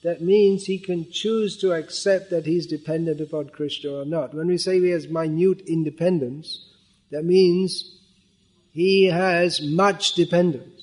That 0.01 0.21
means 0.21 0.63
he 0.63 0.79
can 0.79 1.11
choose 1.11 1.57
to 1.57 1.73
accept 1.73 2.29
that 2.29 2.45
he's 2.45 2.67
dependent 2.67 3.19
upon 3.19 3.49
Krishna 3.49 3.91
or 3.91 4.05
not. 4.05 4.33
When 4.33 4.47
we 4.47 4.57
say 4.57 4.79
he 4.79 4.91
has 4.91 5.09
minute 5.09 5.59
independence, 5.67 6.71
that 7.11 7.25
means 7.25 7.99
he 8.71 9.07
has 9.07 9.61
much 9.61 10.13
dependence. 10.13 10.76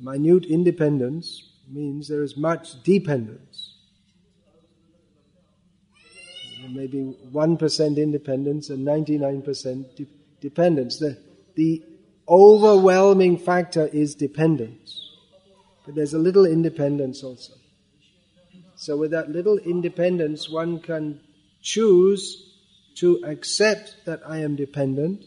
Minute 0.00 0.44
independence 0.46 1.50
means 1.68 2.08
there 2.08 2.22
is 2.22 2.36
much 2.36 2.82
dependence 2.82 3.78
maybe 6.74 7.16
1% 7.32 7.96
independence 7.96 8.70
and 8.70 8.86
99% 8.86 9.96
de- 9.96 10.06
dependence. 10.40 10.98
The, 10.98 11.18
the 11.54 11.82
overwhelming 12.28 13.38
factor 13.38 13.86
is 13.86 14.14
dependence. 14.14 15.16
But 15.84 15.94
there's 15.94 16.14
a 16.14 16.18
little 16.18 16.44
independence 16.44 17.22
also. 17.22 17.54
So 18.76 18.96
with 18.96 19.10
that 19.10 19.30
little 19.30 19.58
independence, 19.58 20.48
one 20.48 20.80
can 20.80 21.20
choose 21.62 22.54
to 22.96 23.20
accept 23.24 23.96
that 24.06 24.20
I 24.26 24.38
am 24.38 24.56
dependent 24.56 25.24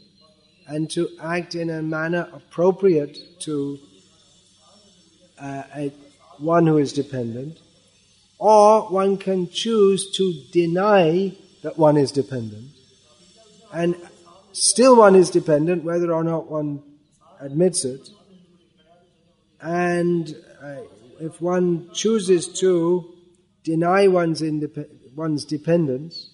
and 0.67 0.89
to 0.91 1.09
act 1.21 1.55
in 1.55 1.69
a 1.69 1.81
manner 1.81 2.29
appropriate 2.33 3.17
to 3.41 3.77
uh, 5.41 5.89
one 6.37 6.67
who 6.67 6.77
is 6.77 6.93
dependent 6.93 7.59
or 8.37 8.83
one 8.89 9.17
can 9.17 9.49
choose 9.49 10.11
to 10.11 10.33
deny 10.51 11.35
that 11.61 11.77
one 11.77 11.97
is 11.97 12.11
dependent. 12.11 12.69
And 13.73 13.95
still 14.51 14.95
one 14.95 15.15
is 15.15 15.29
dependent 15.29 15.83
whether 15.83 16.13
or 16.13 16.23
not 16.23 16.49
one 16.49 16.81
admits 17.39 17.85
it. 17.85 18.09
And 19.61 20.35
uh, 20.61 20.81
if 21.19 21.39
one 21.39 21.89
chooses 21.93 22.47
to 22.59 23.13
deny 23.63 24.07
one's, 24.07 24.41
indep- 24.41 24.89
one's 25.15 25.45
dependence, 25.45 26.31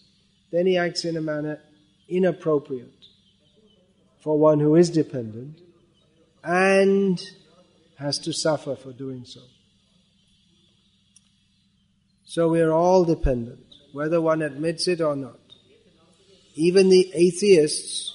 then 0.51 0.65
he 0.65 0.77
acts 0.77 1.03
in 1.03 1.17
a 1.17 1.21
manner 1.21 1.59
inappropriate 2.07 3.05
for 4.21 4.37
one 4.37 4.59
who 4.59 4.75
is 4.75 4.89
dependent 4.89 5.59
and 6.43 7.21
has 7.97 8.19
to 8.19 8.31
suffer 8.31 8.75
for 8.75 8.91
doing 8.91 9.25
so. 9.25 9.41
So 12.25 12.49
we 12.49 12.61
are 12.61 12.71
all 12.71 13.03
dependent, 13.05 13.65
whether 13.93 14.21
one 14.21 14.41
admits 14.41 14.87
it 14.87 15.01
or 15.01 15.15
not. 15.15 15.39
Even 16.53 16.89
the 16.89 17.11
atheists, 17.13 18.13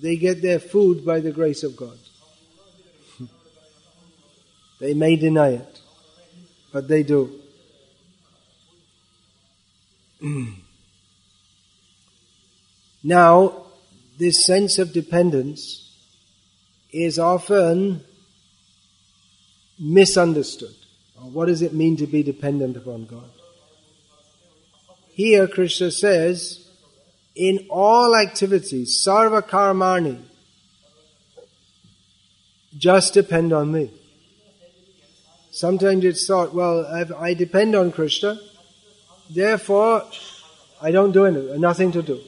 they 0.00 0.16
get 0.16 0.40
their 0.40 0.58
food 0.58 1.04
by 1.04 1.20
the 1.20 1.32
grace 1.32 1.62
of 1.62 1.76
God. 1.76 1.98
they 4.80 4.94
may 4.94 5.16
deny 5.16 5.50
it, 5.50 5.80
but 6.72 6.88
they 6.88 7.02
do. 7.02 7.38
now, 13.02 13.66
this 14.18 14.46
sense 14.46 14.78
of 14.78 14.92
dependence 14.92 15.90
is 16.92 17.18
often 17.18 18.04
misunderstood. 19.82 20.74
Uh, 21.18 21.22
what 21.26 21.46
does 21.46 21.60
it 21.60 21.74
mean 21.74 21.96
to 21.96 22.06
be 22.06 22.22
dependent 22.22 22.76
upon 22.76 23.04
God? 23.04 23.28
Here 25.12 25.46
Krishna 25.48 25.90
says, 25.90 26.68
in 27.34 27.66
all 27.68 28.16
activities, 28.16 29.04
sarva 29.04 29.42
karmani, 29.42 30.22
just 32.78 33.12
depend 33.12 33.52
on 33.52 33.72
me. 33.72 33.90
Sometimes 35.50 36.04
it's 36.04 36.26
thought, 36.26 36.54
well, 36.54 36.86
I 37.18 37.34
depend 37.34 37.74
on 37.74 37.92
Krishna, 37.92 38.38
therefore 39.28 40.04
I 40.80 40.90
don't 40.90 41.12
do 41.12 41.26
anything, 41.26 41.60
nothing 41.60 41.92
to 41.92 42.02
do. 42.02 42.20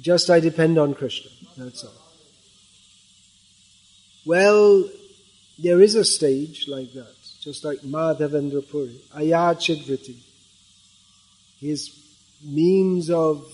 Just 0.00 0.30
I 0.30 0.40
depend 0.40 0.78
on 0.78 0.94
Krishna, 0.94 1.30
that's 1.56 1.84
all. 1.84 2.05
Well, 4.26 4.90
there 5.56 5.80
is 5.80 5.94
a 5.94 6.04
stage 6.04 6.66
like 6.66 6.92
that, 6.94 7.14
just 7.40 7.64
like 7.64 7.78
Madhavendra 7.82 8.68
Puri, 8.68 9.00
Ayachidvriti. 9.14 10.16
His 11.60 11.96
means 12.44 13.08
of 13.08 13.46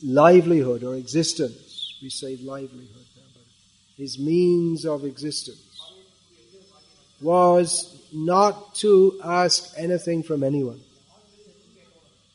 livelihood 0.00 0.84
or 0.84 0.94
existence, 0.94 1.98
we 2.00 2.08
say 2.08 2.36
livelihood 2.36 3.06
now, 3.16 3.40
his 3.96 4.16
means 4.18 4.86
of 4.86 5.04
existence 5.04 5.58
was 7.20 8.00
not 8.12 8.76
to 8.76 9.20
ask 9.24 9.74
anything 9.76 10.22
from 10.22 10.44
anyone. 10.44 10.80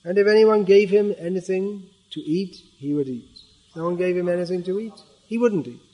And 0.04 0.18
if 0.18 0.28
anyone 0.28 0.66
gave 0.66 0.90
him 0.90 1.16
anything 1.18 1.90
to 2.12 2.20
eat, 2.20 2.58
he 2.78 2.94
would 2.94 3.08
eat. 3.08 3.30
If 3.70 3.78
no 3.78 3.86
one 3.86 3.96
gave 3.96 4.18
him 4.18 4.28
anything 4.28 4.64
to 4.64 4.80
eat, 4.80 4.94
he 5.28 5.38
wouldn't 5.38 5.68
eat. 5.68 5.89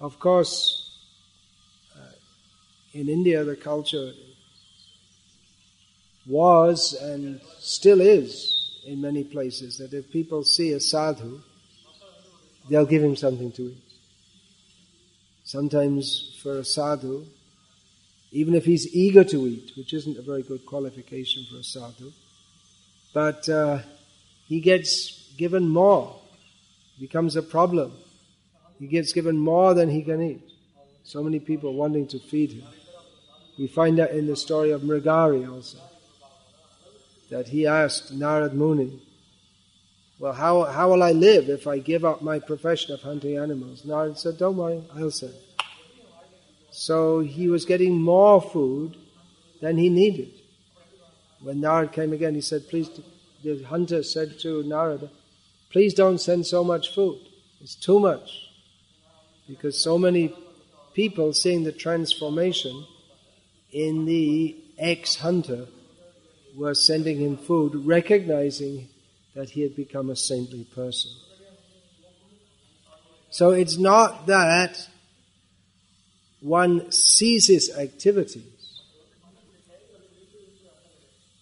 Of 0.00 0.18
course, 0.18 0.98
uh, 1.94 2.12
in 2.94 3.08
India, 3.10 3.44
the 3.44 3.56
culture 3.56 4.12
was 6.26 6.94
and 6.94 7.40
still 7.58 8.00
is 8.00 8.80
in 8.86 9.02
many 9.02 9.24
places 9.24 9.76
that 9.76 9.92
if 9.92 10.10
people 10.10 10.42
see 10.42 10.72
a 10.72 10.80
sadhu, 10.80 11.42
they'll 12.70 12.86
give 12.86 13.02
him 13.02 13.14
something 13.14 13.52
to 13.52 13.62
eat. 13.62 13.82
Sometimes 15.44 16.38
for 16.42 16.58
a 16.58 16.64
sadhu, 16.64 17.26
even 18.32 18.54
if 18.54 18.64
he's 18.64 18.94
eager 18.94 19.24
to 19.24 19.46
eat, 19.46 19.72
which 19.76 19.92
isn't 19.92 20.16
a 20.16 20.22
very 20.22 20.42
good 20.42 20.64
qualification 20.64 21.44
for 21.50 21.58
a 21.58 21.64
sadhu, 21.64 22.12
but 23.12 23.46
uh, 23.48 23.80
he 24.46 24.60
gets 24.60 25.30
given 25.36 25.68
more, 25.68 26.16
becomes 26.98 27.36
a 27.36 27.42
problem. 27.42 27.92
He 28.80 28.86
gets 28.86 29.12
given 29.12 29.38
more 29.38 29.74
than 29.74 29.90
he 29.90 30.02
can 30.02 30.22
eat. 30.22 30.40
So 31.04 31.22
many 31.22 31.38
people 31.38 31.74
wanting 31.74 32.08
to 32.08 32.18
feed 32.18 32.52
him. 32.52 32.64
We 33.58 33.66
find 33.66 33.98
that 33.98 34.12
in 34.12 34.26
the 34.26 34.36
story 34.36 34.70
of 34.70 34.80
Mrigari 34.80 35.46
also. 35.48 35.78
That 37.28 37.48
he 37.48 37.66
asked 37.66 38.18
Narad 38.18 38.54
Muni, 38.54 39.02
Well, 40.18 40.32
how, 40.32 40.64
how 40.64 40.90
will 40.90 41.02
I 41.02 41.12
live 41.12 41.50
if 41.50 41.66
I 41.66 41.78
give 41.78 42.06
up 42.06 42.22
my 42.22 42.38
profession 42.38 42.94
of 42.94 43.02
hunting 43.02 43.36
animals? 43.36 43.82
Narad 43.82 44.16
said, 44.16 44.38
Don't 44.38 44.56
worry, 44.56 44.82
I'll 44.96 45.10
send. 45.10 45.34
So 46.70 47.20
he 47.20 47.48
was 47.48 47.66
getting 47.66 48.00
more 48.00 48.40
food 48.40 48.96
than 49.60 49.76
he 49.76 49.90
needed. 49.90 50.30
When 51.42 51.60
Narad 51.60 51.92
came 51.92 52.14
again, 52.14 52.34
he 52.34 52.40
said, 52.40 52.66
Please, 52.70 52.88
the 53.44 53.62
hunter 53.64 54.02
said 54.02 54.38
to 54.40 54.62
Narada, 54.62 55.10
Please 55.68 55.92
don't 55.92 56.18
send 56.18 56.46
so 56.46 56.64
much 56.64 56.94
food. 56.94 57.20
It's 57.60 57.74
too 57.74 58.00
much 58.00 58.49
because 59.50 59.82
so 59.82 59.98
many 59.98 60.32
people 60.94 61.32
seeing 61.32 61.64
the 61.64 61.72
transformation 61.72 62.86
in 63.72 64.04
the 64.04 64.56
ex-hunter 64.78 65.66
were 66.56 66.74
sending 66.74 67.18
him 67.18 67.36
food, 67.36 67.74
recognizing 67.84 68.88
that 69.34 69.50
he 69.50 69.62
had 69.62 69.74
become 69.74 70.08
a 70.08 70.16
saintly 70.16 70.64
person. 70.64 71.10
So 73.30 73.50
it's 73.50 73.76
not 73.76 74.28
that 74.28 74.88
one 76.40 76.90
ceases 76.92 77.76
activities. 77.76 78.82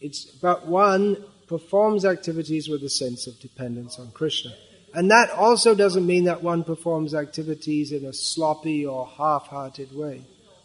It's 0.00 0.24
but 0.24 0.66
one 0.66 1.24
performs 1.46 2.04
activities 2.04 2.68
with 2.68 2.82
a 2.84 2.88
sense 2.88 3.26
of 3.26 3.38
dependence 3.40 3.98
on 3.98 4.10
Krishna. 4.12 4.52
And 4.94 5.10
that 5.10 5.30
also 5.30 5.74
doesn't 5.74 6.06
mean 6.06 6.24
that 6.24 6.42
one 6.42 6.64
performs 6.64 7.14
activities 7.14 7.92
in 7.92 8.04
a 8.04 8.12
sloppy 8.12 8.86
or 8.86 9.06
half-hearted 9.06 9.94
way, 9.94 10.22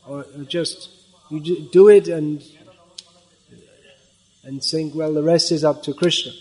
or, 0.07 0.25
or 0.35 0.43
just 0.45 0.89
you 1.29 1.67
do 1.71 1.89
it 1.89 2.07
and 2.07 2.43
and 4.43 4.61
think, 4.61 4.93
well, 4.93 5.13
the 5.13 5.23
rest 5.23 5.51
is 5.51 5.63
up 5.63 5.83
to 5.83 5.93
Krishna. 5.93 6.33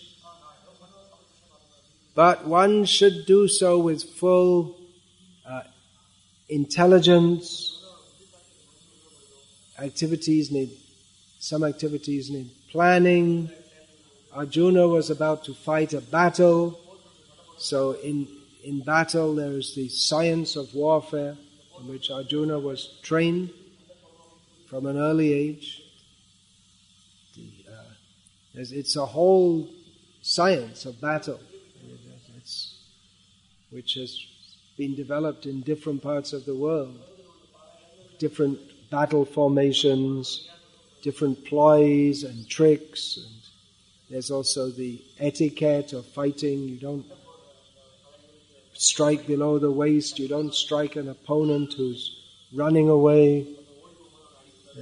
But 2.14 2.46
one 2.46 2.84
should 2.84 3.26
do 3.26 3.48
so 3.48 3.78
with 3.78 4.02
full 4.02 4.76
uh, 5.46 5.62
intelligence. 6.48 7.68
Activities 9.78 10.50
need 10.50 10.70
some 11.38 11.64
activities 11.64 12.30
need 12.30 12.50
planning. 12.70 13.50
Arjuna 14.32 14.86
was 14.86 15.10
about 15.10 15.44
to 15.44 15.54
fight 15.54 15.92
a 15.92 16.00
battle 16.00 16.78
so 17.58 17.92
in, 17.92 18.28
in 18.64 18.80
battle 18.80 19.34
there 19.34 19.52
is 19.52 19.74
the 19.74 19.88
science 19.88 20.56
of 20.56 20.74
warfare 20.74 21.36
in 21.80 21.88
which 21.88 22.10
Arjuna 22.10 22.58
was 22.58 22.98
trained 23.02 23.50
from 24.66 24.86
an 24.86 24.98
early 24.98 25.32
age. 25.32 25.82
The, 27.36 27.72
uh, 27.72 27.84
it's 28.54 28.96
a 28.96 29.06
whole 29.06 29.68
science 30.22 30.84
of 30.86 31.00
battle 31.00 31.40
which 33.72 33.94
has 33.94 34.26
been 34.76 34.94
developed 34.94 35.46
in 35.46 35.62
different 35.62 36.02
parts 36.02 36.32
of 36.32 36.44
the 36.44 36.54
world. 36.54 36.98
Different 38.18 38.58
battle 38.90 39.24
formations, 39.24 40.48
different 41.02 41.44
ploys 41.46 42.22
and 42.22 42.48
tricks. 42.48 43.16
And 43.16 43.34
there's 44.10 44.30
also 44.30 44.70
the 44.70 45.02
etiquette 45.18 45.94
of 45.94 46.06
fighting. 46.06 46.68
You 46.68 46.76
don't 46.76 47.06
strike 48.82 49.26
below 49.26 49.58
the 49.58 49.70
waist, 49.70 50.18
you 50.18 50.28
don't 50.28 50.54
strike 50.54 50.96
an 50.96 51.08
opponent 51.08 51.74
who's 51.74 52.16
running 52.52 52.88
away. 52.88 53.46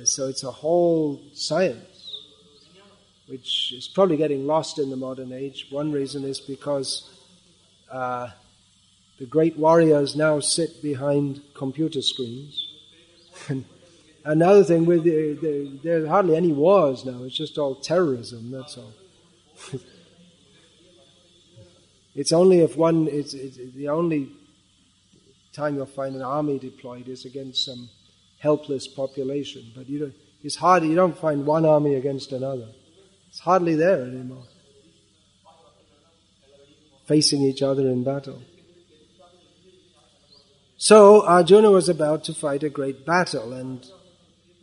So 0.05 0.29
it's 0.29 0.45
a 0.45 0.51
whole 0.51 1.21
science 1.35 1.91
which 3.31 3.73
is 3.73 3.87
probably 3.87 4.17
getting 4.17 4.45
lost 4.45 4.81
in 4.81 4.91
the 4.91 4.97
modern 4.97 5.33
age. 5.33 5.69
One 5.71 5.93
reason 5.93 6.25
is 6.25 6.41
because 6.41 7.09
uh, 7.89 8.31
the 9.21 9.27
great 9.27 9.57
warriors 9.57 10.17
now 10.17 10.41
sit 10.41 10.83
behind 10.83 11.41
computer 11.55 12.03
screens. 12.03 12.67
Another 14.25 14.65
thing, 14.65 14.85
with 14.85 15.05
the, 15.05 15.39
the, 15.41 15.79
there 15.85 16.05
are 16.05 16.09
hardly 16.09 16.35
any 16.35 16.53
wars 16.53 17.05
now. 17.05 17.23
It's 17.23 17.37
just 17.37 17.57
all 17.57 17.77
terrorism. 17.77 18.51
That's 18.51 18.77
all. 18.77 18.93
It's 22.15 22.33
only 22.33 22.61
if 22.61 22.77
one, 22.77 23.09
it's, 23.09 23.35
it's, 23.35 23.57
the 23.57 23.89
only 23.89 24.33
time 25.53 25.77
you'll 25.77 25.87
find 25.87 26.17
an 26.17 26.23
army 26.23 26.59
deployed 26.59 27.09
is 27.09 27.25
against 27.25 27.65
some 27.65 27.89
helpless 28.39 28.89
population. 28.89 29.73
But 29.75 29.89
you 29.89 29.99
don't, 29.99 30.15
it's 30.43 30.57
hard, 30.57 30.85
you 30.85 30.95
don't 30.95 31.17
find 31.17 31.47
one 31.47 31.65
army 31.65 31.95
against 31.95 32.33
another. 32.33 32.69
It's 33.29 33.41
hardly 33.41 33.77
there 33.77 34.03
anymore. 34.03 34.45
Facing 37.07 37.43
each 37.43 37.63
other 37.63 37.89
in 37.89 38.05
battle. 38.05 38.43
So 40.77 41.27
Arjuna 41.27 41.71
was 41.71 41.89
about 41.89 42.25
to 42.25 42.35
fight 42.35 42.63
a 42.63 42.71
great 42.71 43.05
battle 43.05 43.53
and 43.53 43.87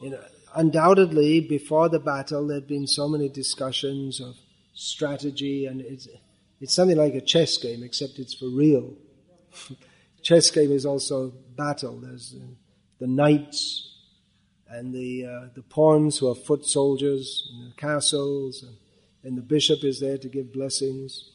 you 0.02 0.10
know, 0.10 0.24
undoubtedly 0.56 1.42
before 1.42 1.90
the 1.90 2.00
battle 2.00 2.48
there'd 2.48 2.68
been 2.68 2.88
so 2.88 3.08
many 3.08 3.30
discussions 3.30 4.20
of 4.20 4.36
strategy 4.74 5.66
and 5.66 5.82
it's, 5.82 6.08
it's 6.60 6.74
something 6.74 6.98
like 6.98 7.14
a 7.14 7.22
chess 7.22 7.58
game, 7.58 7.84
except 7.84 8.20
it's 8.20 8.34
for 8.34 8.48
real. 8.48 8.94
chess 10.22 10.50
game 10.50 10.72
is 10.72 10.86
also 10.86 11.34
battle. 11.56 12.00
There's 12.00 12.36
uh, 12.38 12.46
the 13.00 13.08
knights 13.08 13.94
and 14.70 14.94
the 14.94 15.26
uh, 15.26 15.48
the 15.56 15.64
pawns 15.64 16.18
who 16.18 16.30
are 16.30 16.36
foot 16.36 16.66
soldiers 16.66 17.50
in 17.54 17.70
the 17.70 17.76
castles, 17.76 18.64
and, 18.64 18.76
and 19.24 19.38
the 19.38 19.42
bishop 19.42 19.84
is 19.84 20.00
there 20.00 20.18
to 20.18 20.28
give 20.28 20.52
blessings, 20.52 21.32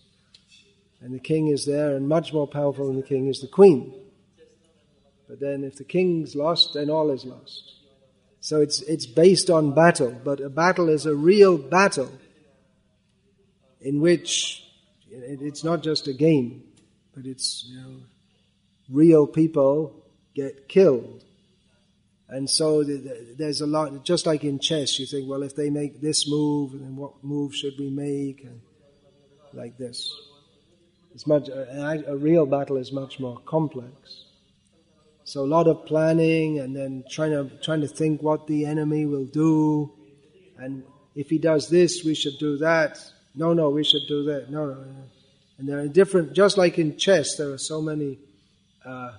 and 1.01 1.15
the 1.15 1.21
king 1.21 1.49
is 1.49 1.65
there, 1.65 1.97
and 1.97 2.09
much 2.09 2.33
more 2.33 2.47
powerful 2.47 2.87
than 2.87 2.97
the 2.97 3.03
king 3.03 3.29
is 3.29 3.41
the 3.41 3.49
queen. 3.49 3.95
But 5.29 5.41
then, 5.41 5.65
if 5.65 5.77
the 5.77 5.85
king's 5.85 6.35
lost, 6.35 6.75
then 6.75 6.91
all 6.91 7.11
is 7.11 7.25
lost. 7.25 7.73
So 8.41 8.61
it's 8.61 8.83
it's 8.83 9.07
based 9.07 9.49
on 9.51 9.75
battle, 9.75 10.21
but 10.25 10.41
a 10.41 10.51
battle 10.51 10.89
is 10.89 11.07
a 11.07 11.15
real 11.15 11.57
battle 11.57 12.13
in 13.81 14.01
which 14.01 14.65
it's 15.13 15.63
not 15.63 15.83
just 15.83 16.09
a 16.09 16.13
game, 16.13 16.65
but 17.15 17.27
it's 17.27 17.65
you 17.69 17.81
know, 17.81 17.97
real 18.91 19.27
people 19.27 20.05
get 20.35 20.69
killed. 20.69 21.25
And 22.29 22.49
so 22.49 22.83
there's 22.83 23.61
a 23.61 23.67
lot, 23.67 24.05
just 24.05 24.25
like 24.25 24.43
in 24.43 24.59
chess, 24.59 24.99
you 24.99 25.05
think, 25.05 25.29
well, 25.29 25.43
if 25.43 25.55
they 25.55 25.69
make 25.69 26.01
this 26.01 26.27
move, 26.27 26.73
then 26.73 26.97
what 26.97 27.23
move 27.23 27.55
should 27.55 27.75
we 27.79 27.91
make? 27.91 28.43
And 28.45 28.63
like 29.53 29.77
this. 29.77 30.11
It's 31.15 31.27
much, 31.27 31.49
a, 31.49 32.17
real 32.17 32.47
battle 32.47 32.79
is 32.79 32.91
much 32.91 33.21
more 33.21 33.39
complex. 33.41 34.25
So 35.25 35.45
a 35.45 35.47
lot 35.47 35.69
of 35.69 35.85
planning 35.87 36.59
and 36.59 36.75
then 36.75 37.05
trying 37.09 37.31
to 37.31 37.55
trying 37.63 37.83
to 37.83 37.89
think 37.89 38.23
what 38.23 38.47
the 38.47 38.67
enemy 38.67 39.07
will 39.07 39.27
do, 39.27 39.93
and 40.59 40.83
if 41.15 41.31
he 41.31 41.39
does 41.39 41.69
this, 41.69 42.03
we 42.05 42.15
should 42.15 42.39
do 42.39 42.59
that. 42.59 42.99
No, 43.35 43.53
no, 43.53 43.71
we 43.71 43.85
should 43.85 44.03
do 44.09 44.25
that. 44.25 44.51
No, 44.51 44.67
no. 44.67 44.85
And 45.59 45.69
there 45.69 45.79
are 45.79 45.89
different, 45.89 46.33
just 46.33 46.59
like 46.59 46.79
in 46.79 46.97
chess, 46.97 47.37
there 47.37 47.51
are 47.51 47.59
so 47.59 47.81
many. 47.81 48.19
Uh, 48.85 49.13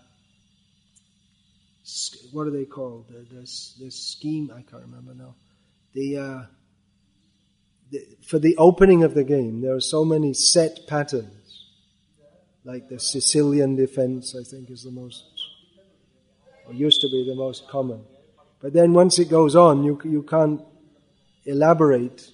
what 2.31 2.47
are 2.47 2.51
they 2.51 2.65
called? 2.65 3.05
This 3.31 3.75
this 3.79 3.95
scheme 3.95 4.51
I 4.51 4.61
can't 4.61 4.83
remember 4.83 5.13
now. 5.13 5.35
The, 5.93 6.17
uh, 6.17 6.41
the 7.91 8.07
for 8.25 8.39
the 8.39 8.55
opening 8.57 9.03
of 9.03 9.13
the 9.13 9.23
game, 9.23 9.61
there 9.61 9.73
are 9.73 9.81
so 9.81 10.03
many 10.03 10.33
set 10.33 10.87
patterns, 10.87 11.65
like 12.63 12.89
the 12.89 12.99
Sicilian 12.99 13.75
defense. 13.75 14.35
I 14.35 14.43
think 14.43 14.69
is 14.69 14.83
the 14.83 14.91
most 14.91 15.23
or 16.67 16.73
used 16.73 17.01
to 17.01 17.09
be 17.09 17.25
the 17.27 17.35
most 17.35 17.67
common. 17.67 18.03
But 18.61 18.73
then 18.73 18.93
once 18.93 19.19
it 19.19 19.29
goes 19.29 19.55
on, 19.55 19.83
you, 19.83 19.99
you 20.03 20.23
can't 20.23 20.61
elaborate 21.45 22.29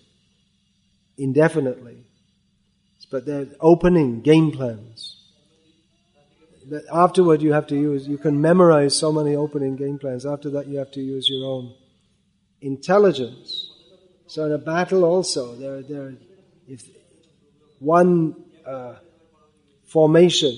indefinitely. 1.20 1.98
But 3.12 3.26
they're 3.26 3.48
opening 3.60 4.22
game 4.22 4.52
plans. 4.52 5.16
But 6.70 6.84
afterward 6.94 7.42
you 7.42 7.54
have 7.54 7.66
to 7.68 7.76
use, 7.76 8.08
you 8.08 8.20
can 8.20 8.40
memorize 8.40 8.96
so 8.96 9.12
many 9.12 9.36
opening 9.36 9.76
game 9.76 9.98
plans. 9.98 10.26
After 10.26 10.52
that 10.52 10.68
you 10.68 10.78
have 10.78 10.92
to 10.92 11.02
use 11.02 11.28
your 11.28 11.50
own 11.50 11.74
intelligence. 12.62 13.72
So 14.28 14.46
in 14.46 14.52
a 14.52 14.60
battle 14.60 15.04
also, 15.06 15.56
there, 15.56 15.82
there, 15.82 16.14
if 16.68 16.84
one 17.80 18.36
uh, 18.64 18.96
formation 19.86 20.56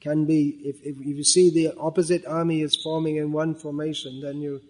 can 0.00 0.24
be, 0.24 0.60
if, 0.64 0.76
if, 0.82 0.96
if 0.98 1.16
you 1.16 1.22
see 1.22 1.50
the 1.50 1.78
opposite 1.78 2.26
army 2.26 2.62
is 2.62 2.74
forming 2.74 3.16
in 3.16 3.30
one 3.30 3.54
formation, 3.54 4.20
then 4.20 4.40
you, 4.40 4.60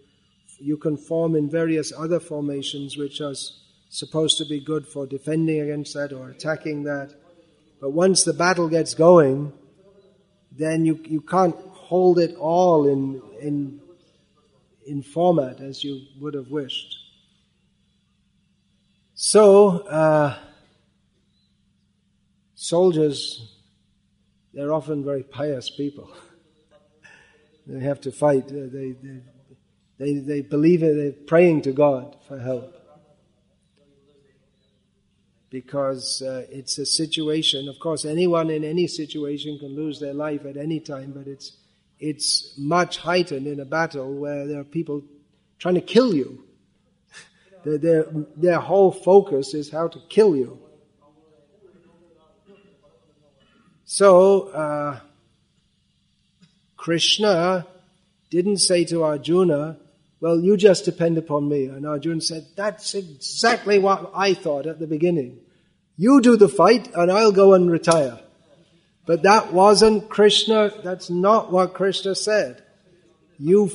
you 0.59 0.77
can 0.77 0.97
form 0.97 1.35
in 1.35 1.49
various 1.49 1.91
other 1.97 2.19
formations 2.19 2.95
which 2.95 3.21
are 3.21 3.33
supposed 3.91 4.37
to 4.37 4.45
be 4.45 4.59
good 4.59 4.87
for 4.87 5.05
defending 5.05 5.59
against 5.59 5.93
that 5.93 6.13
or 6.13 6.29
attacking 6.29 6.83
that. 6.83 7.13
But 7.79 7.91
once 7.91 8.23
the 8.23 8.33
battle 8.33 8.69
gets 8.69 8.93
going, 8.93 9.53
then 10.51 10.85
you, 10.85 10.99
you 11.03 11.21
can't 11.21 11.55
hold 11.55 12.17
it 12.17 12.35
all 12.37 12.87
in, 12.87 13.21
in, 13.41 13.81
in 14.87 15.03
format 15.03 15.59
as 15.59 15.83
you 15.83 16.01
would 16.19 16.33
have 16.33 16.49
wished. 16.49 16.97
So, 19.13 19.79
uh, 19.87 20.39
soldiers 22.55 23.51
they're 24.53 24.73
often 24.73 25.03
very 25.03 25.23
pious 25.23 25.69
people. 25.69 26.11
they 27.67 27.79
have 27.79 28.01
to 28.01 28.11
fight. 28.11 28.47
They, 28.47 28.95
they, 29.01 29.21
they, 29.97 30.13
they 30.19 30.41
believe 30.41 30.83
it, 30.83 30.95
they're 30.95 31.25
praying 31.25 31.63
to 31.63 31.71
God 31.71 32.17
for 32.27 32.39
help. 32.39 32.80
Because 35.51 36.23
uh, 36.23 36.47
it's 36.49 36.79
a 36.79 36.85
situation, 36.85 37.69
of 37.69 37.77
course, 37.77 38.05
anyone 38.05 38.49
in 38.49 38.63
any 38.63 38.87
situation 38.87 39.59
can 39.59 39.75
lose 39.75 39.99
their 39.99 40.13
life 40.13 40.45
at 40.45 40.57
any 40.57 40.79
time, 40.79 41.11
but 41.11 41.27
it's, 41.27 41.51
it's 41.99 42.55
much 42.57 42.97
heightened 42.97 43.45
in 43.45 43.59
a 43.59 43.65
battle 43.65 44.11
where 44.13 44.47
there 44.47 44.61
are 44.61 44.63
people 44.63 45.03
trying 45.59 45.75
to 45.75 45.81
kill 45.81 46.15
you. 46.15 46.43
their, 47.65 47.77
their, 47.77 48.05
their 48.35 48.59
whole 48.59 48.91
focus 48.91 49.53
is 49.53 49.69
how 49.69 49.87
to 49.89 49.99
kill 50.09 50.35
you. 50.35 50.57
So, 53.83 54.47
uh, 54.53 54.99
Krishna 56.77 57.67
didn't 58.29 58.59
say 58.59 58.85
to 58.85 59.03
Arjuna, 59.03 59.77
well, 60.21 60.39
you 60.39 60.55
just 60.55 60.85
depend 60.85 61.17
upon 61.17 61.49
me. 61.49 61.65
And 61.65 61.85
Arjuna 61.85 62.21
said, 62.21 62.47
that's 62.55 62.95
exactly 62.95 63.79
what 63.79 64.11
I 64.15 64.33
thought 64.33 64.65
at 64.65 64.79
the 64.79 64.87
beginning. 64.87 65.40
You 66.01 66.19
do 66.19 66.35
the 66.35 66.49
fight 66.49 66.89
and 66.95 67.11
I'll 67.11 67.31
go 67.31 67.53
and 67.53 67.69
retire. 67.69 68.17
But 69.05 69.21
that 69.21 69.53
wasn't 69.53 70.09
Krishna, 70.09 70.71
that's 70.83 71.11
not 71.11 71.51
what 71.51 71.75
Krishna 71.75 72.15
said. 72.15 72.63
You 73.37 73.69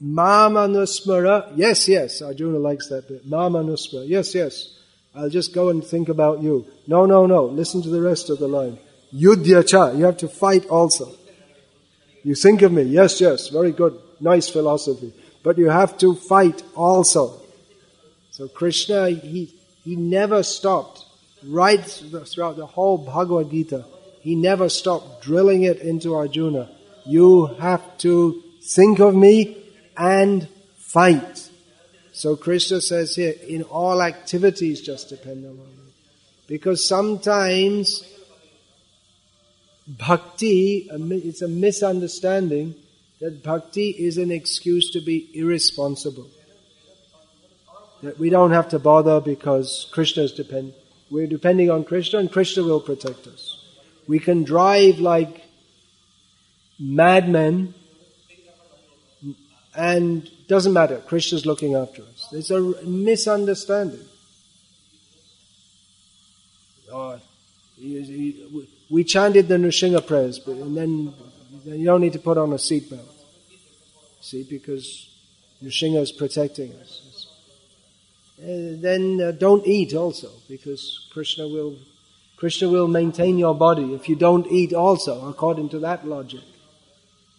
mama 0.00 0.68
nusmara, 0.68 1.50
yes, 1.56 1.88
yes, 1.88 2.22
Arjuna 2.22 2.58
likes 2.58 2.86
that 2.90 3.08
bit. 3.08 3.26
Mama 3.26 3.64
nusmara, 3.64 4.08
yes, 4.08 4.36
yes. 4.36 4.78
I'll 5.16 5.28
just 5.28 5.52
go 5.52 5.68
and 5.70 5.84
think 5.84 6.08
about 6.08 6.42
you. 6.42 6.64
No, 6.86 7.06
no, 7.06 7.26
no, 7.26 7.46
listen 7.46 7.82
to 7.82 7.88
the 7.88 8.00
rest 8.00 8.30
of 8.30 8.38
the 8.38 8.46
line. 8.46 8.78
Yudhya 9.12 9.66
cha, 9.66 9.90
you 9.90 10.04
have 10.04 10.18
to 10.18 10.28
fight 10.28 10.66
also. 10.66 11.12
You 12.22 12.36
think 12.36 12.62
of 12.62 12.70
me, 12.70 12.82
yes, 12.82 13.20
yes, 13.20 13.48
very 13.48 13.72
good, 13.72 13.98
nice 14.20 14.48
philosophy. 14.48 15.12
But 15.42 15.58
you 15.58 15.70
have 15.70 15.98
to 15.98 16.14
fight 16.14 16.62
also. 16.76 17.42
So 18.30 18.46
Krishna, 18.46 19.10
he, 19.10 19.52
he 19.82 19.96
never 19.96 20.44
stopped, 20.44 21.03
right 21.46 21.84
throughout 21.84 22.56
the 22.56 22.66
whole 22.66 22.98
Bhagavad 22.98 23.50
Gita, 23.50 23.84
he 24.20 24.34
never 24.34 24.68
stopped 24.68 25.22
drilling 25.22 25.64
it 25.64 25.78
into 25.80 26.14
Arjuna. 26.14 26.70
You 27.04 27.46
have 27.46 27.98
to 27.98 28.42
think 28.62 28.98
of 28.98 29.14
me 29.14 29.56
and 29.96 30.48
fight. 30.76 31.50
So 32.12 32.36
Krishna 32.36 32.80
says 32.80 33.16
here, 33.16 33.34
in 33.46 33.64
all 33.64 34.00
activities 34.02 34.80
just 34.80 35.08
depend 35.08 35.44
on 35.44 35.56
me. 35.58 35.64
Because 36.46 36.86
sometimes 36.86 38.04
bhakti, 39.86 40.88
it's 40.90 41.42
a 41.42 41.48
misunderstanding 41.48 42.74
that 43.20 43.42
bhakti 43.42 43.90
is 43.90 44.18
an 44.18 44.30
excuse 44.30 44.90
to 44.90 45.00
be 45.00 45.30
irresponsible. 45.34 46.28
That 48.02 48.18
we 48.18 48.30
don't 48.30 48.52
have 48.52 48.68
to 48.70 48.78
bother 48.78 49.20
because 49.20 49.88
Krishna 49.90 50.24
is 50.24 50.32
depend. 50.32 50.74
We're 51.14 51.28
depending 51.28 51.70
on 51.70 51.84
Krishna 51.84 52.18
and 52.18 52.28
Krishna 52.28 52.64
will 52.64 52.80
protect 52.80 53.28
us. 53.28 53.64
We 54.08 54.18
can 54.18 54.42
drive 54.42 54.98
like 54.98 55.44
madmen 56.76 57.72
and 59.76 60.28
doesn't 60.48 60.72
matter. 60.72 60.98
Krishna's 61.06 61.46
looking 61.46 61.76
after 61.76 62.02
us. 62.02 62.26
It's 62.32 62.50
a 62.50 62.60
misunderstanding. 62.82 64.04
Oh, 66.92 67.20
we 67.78 69.04
chanted 69.04 69.46
the 69.46 69.54
Nrsimha 69.54 70.04
prayers, 70.04 70.40
but, 70.40 70.56
and 70.56 70.76
then, 70.76 71.14
you 71.64 71.84
don't 71.84 72.00
need 72.00 72.14
to 72.14 72.18
put 72.18 72.38
on 72.38 72.52
a 72.52 72.56
seatbelt. 72.56 73.06
See, 74.20 74.42
because 74.42 75.08
Nrsimha 75.62 76.00
is 76.00 76.10
protecting 76.10 76.72
us. 76.72 77.03
Uh, 78.38 78.76
then 78.80 79.20
uh, 79.20 79.30
don't 79.32 79.66
eat 79.66 79.94
also, 79.94 80.30
because 80.48 81.08
Krishna 81.12 81.46
will, 81.46 81.76
Krishna 82.36 82.68
will 82.68 82.88
maintain 82.88 83.38
your 83.38 83.54
body 83.54 83.94
if 83.94 84.08
you 84.08 84.16
don't 84.16 84.46
eat 84.48 84.72
also, 84.72 85.28
according 85.28 85.68
to 85.70 85.78
that 85.80 86.06
logic. 86.06 86.42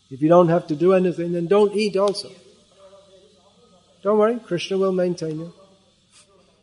If 0.09 0.21
you 0.21 0.29
don't 0.29 0.49
have 0.49 0.67
to 0.67 0.75
do 0.75 0.93
anything, 0.93 1.33
then 1.33 1.47
don't 1.47 1.75
eat 1.75 1.97
also. 1.97 2.31
Don't 4.03 4.17
worry, 4.17 4.39
Krishna 4.39 4.77
will 4.77 4.91
maintain 4.91 5.39
you. 5.39 5.53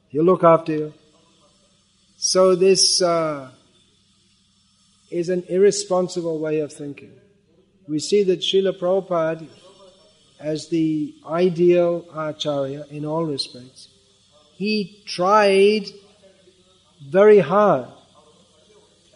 He'll 0.09 0.25
look 0.25 0.45
after 0.45 0.73
you. 0.73 0.95
So 2.17 2.55
this, 2.55 3.03
uh, 3.03 3.51
is 5.13 5.29
an 5.29 5.45
irresponsible 5.49 6.39
way 6.39 6.61
of 6.61 6.73
thinking. 6.73 7.13
We 7.87 7.99
see 7.99 8.23
that 8.25 8.41
Srila 8.41 8.79
Prabhupada, 8.79 9.47
as 10.41 10.69
the 10.69 11.15
ideal 11.27 12.07
Acharya 12.15 12.87
in 12.91 13.05
all 13.05 13.25
respects, 13.25 13.89
he 14.63 15.03
tried 15.07 15.87
very 17.05 17.41
hard 17.41 17.89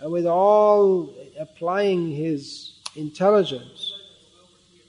with 0.02 0.26
all 0.26 1.14
applying 1.38 2.10
his 2.10 2.72
intelligence 2.96 3.94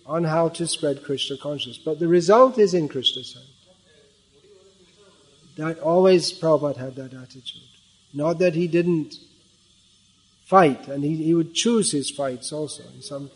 on 0.07 0.23
how 0.23 0.49
to 0.49 0.65
spread 0.65 1.03
Krishna 1.03 1.37
consciousness. 1.37 1.77
But 1.77 1.99
the 1.99 2.07
result 2.07 2.57
is 2.57 2.73
in 2.73 2.87
Krishna's 2.87 3.35
hand. 3.35 3.45
That 5.57 5.79
always 5.79 6.33
Prabhupada 6.33 6.77
had 6.77 6.95
that 6.95 7.13
attitude. 7.13 7.61
Not 8.13 8.39
that 8.39 8.55
he 8.55 8.67
didn't 8.67 9.15
fight, 10.45 10.87
and 10.87 11.03
he, 11.03 11.17
he 11.17 11.35
would 11.35 11.53
choose 11.53 11.91
his 11.91 12.09
fights 12.09 12.51
also. 12.51 12.83
In 12.95 13.03
some, 13.03 13.29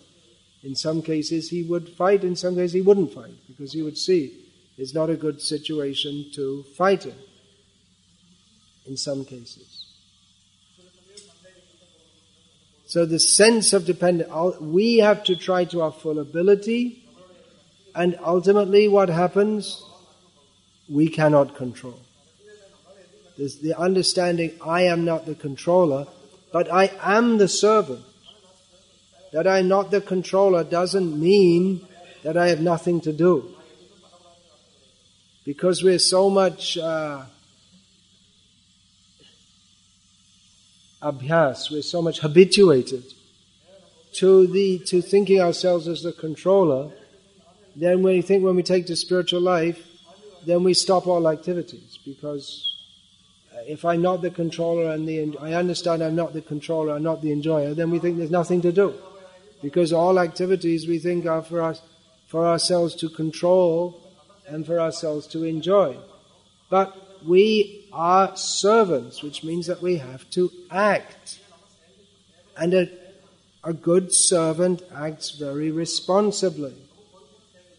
in 0.64 0.76
some 0.76 1.04
cases 1.04 1.50
he 1.50 1.62
would 1.62 1.90
fight, 1.90 2.24
in 2.24 2.36
some 2.36 2.56
cases 2.56 2.74
he 2.74 2.82
wouldn't 2.82 3.14
fight, 3.14 3.36
because 3.48 3.74
he 3.74 3.84
would 3.84 3.98
see 3.98 4.41
it's 4.78 4.94
not 4.94 5.10
a 5.10 5.16
good 5.16 5.42
situation 5.42 6.26
to 6.34 6.64
fight 6.76 7.06
in, 7.06 7.16
in 8.86 8.98
some 8.98 9.26
cases. 9.26 9.88
So 12.88 13.06
the 13.06 13.20
sense 13.20 13.72
of 13.72 13.86
dependence, 13.86 14.30
we 14.60 14.98
have 14.98 15.24
to 15.24 15.36
try 15.36 15.66
to 15.66 15.82
our 15.82 15.94
full 15.94 16.20
ability, 16.20 17.06
and 17.96 18.18
ultimately 18.22 18.88
what 18.88 19.08
happens, 19.08 19.82
we 20.90 21.08
cannot 21.08 21.56
control. 21.56 22.00
There's 23.38 23.60
the 23.60 23.80
understanding, 23.80 24.52
I 24.62 24.84
am 24.84 25.06
not 25.06 25.26
the 25.26 25.36
controller, 25.36 26.06
but 26.52 26.72
I 26.72 26.92
am 27.02 27.38
the 27.38 27.48
servant. 27.48 28.04
That 29.32 29.48
I'm 29.48 29.70
not 29.70 29.92
the 29.92 30.02
controller 30.02 30.66
doesn't 30.66 31.18
mean 31.18 31.88
that 32.24 32.36
I 32.36 32.50
have 32.50 32.60
nothing 32.60 33.00
to 33.02 33.14
do. 33.14 33.56
Because 35.44 35.84
we're 35.84 36.00
so 36.00 36.30
much 36.30 36.78
uh, 36.78 37.24
abhyas, 41.02 41.72
we're 41.72 41.82
so 41.82 42.02
much 42.02 42.20
habituated 42.20 43.04
to 44.14 44.46
the 44.48 44.80
to 44.80 45.02
thinking 45.02 45.42
ourselves 45.42 45.88
as 45.88 46.04
the 46.04 46.14
controller, 46.14 46.92
then 47.76 48.04
we 48.04 48.22
think 48.22 48.44
when 48.44 48.56
we 48.56 48.64
take 48.64 48.86
to 48.88 48.96
spiritual 48.96 49.42
life, 49.42 49.88
then 50.46 50.64
we 50.64 50.74
stop 50.74 51.08
all 51.08 51.28
activities. 51.28 51.98
Because 52.06 52.76
uh, 53.54 53.62
if 53.68 53.86
I'm 53.86 54.02
not 54.02 54.22
the 54.22 54.30
controller 54.30 54.92
and 54.92 55.08
the 55.08 55.38
I 55.40 55.54
understand 55.54 56.04
I'm 56.04 56.16
not 56.16 56.34
the 56.34 56.42
controller, 56.42 56.94
I'm 56.94 57.04
not 57.04 57.22
the 57.22 57.32
enjoyer, 57.32 57.74
then 57.74 57.90
we 57.90 58.00
think 58.00 58.18
there's 58.18 58.32
nothing 58.32 58.62
to 58.62 58.72
do. 58.72 58.94
Because 59.62 59.94
all 59.94 60.20
activities 60.20 60.88
we 60.88 61.00
think 61.00 61.26
are 61.26 61.42
for 61.42 61.62
us 61.62 61.82
for 62.28 62.46
ourselves 62.46 62.96
to 62.96 63.10
control 63.10 64.01
and 64.52 64.66
for 64.66 64.80
ourselves 64.80 65.28
to 65.28 65.44
enjoy. 65.44 65.98
But 66.70 66.96
we 67.26 67.88
are 67.94 68.36
servants, 68.36 69.24
which 69.24 69.44
means 69.44 69.68
that 69.68 69.82
we 69.82 69.98
have 69.98 70.30
to 70.32 70.52
act. 70.70 71.40
And 72.58 72.74
a, 72.74 72.90
a 73.64 73.74
good 73.74 74.14
servant 74.14 74.82
acts 74.94 75.32
very 75.32 75.72
responsibly, 75.72 76.76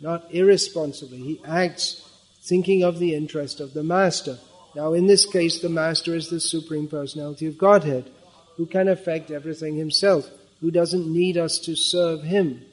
not 0.01 0.35
irresponsibly. 0.35 1.19
He 1.19 1.41
acts 1.47 2.09
thinking 2.43 2.83
of 2.83 2.99
the 2.99 3.15
interest 3.15 3.61
of 3.61 3.75
the 3.75 3.85
master. 3.85 4.39
Now, 4.75 4.95
in 4.95 5.07
this 5.07 5.27
case, 5.27 5.61
the 5.61 5.69
master 5.69 6.15
is 6.15 6.31
the 6.31 6.41
Supreme 6.41 6.89
Personality 6.89 7.47
of 7.47 7.59
Godhead, 7.59 8.11
who 8.57 8.67
can 8.67 8.89
affect 8.89 9.31
everything 9.31 9.77
himself, 9.77 10.29
who 10.61 10.71
doesn't 10.71 11.07
need 11.07 11.37
us 11.37 11.59
to 11.61 11.77
serve 11.77 12.23
him. 12.23 12.65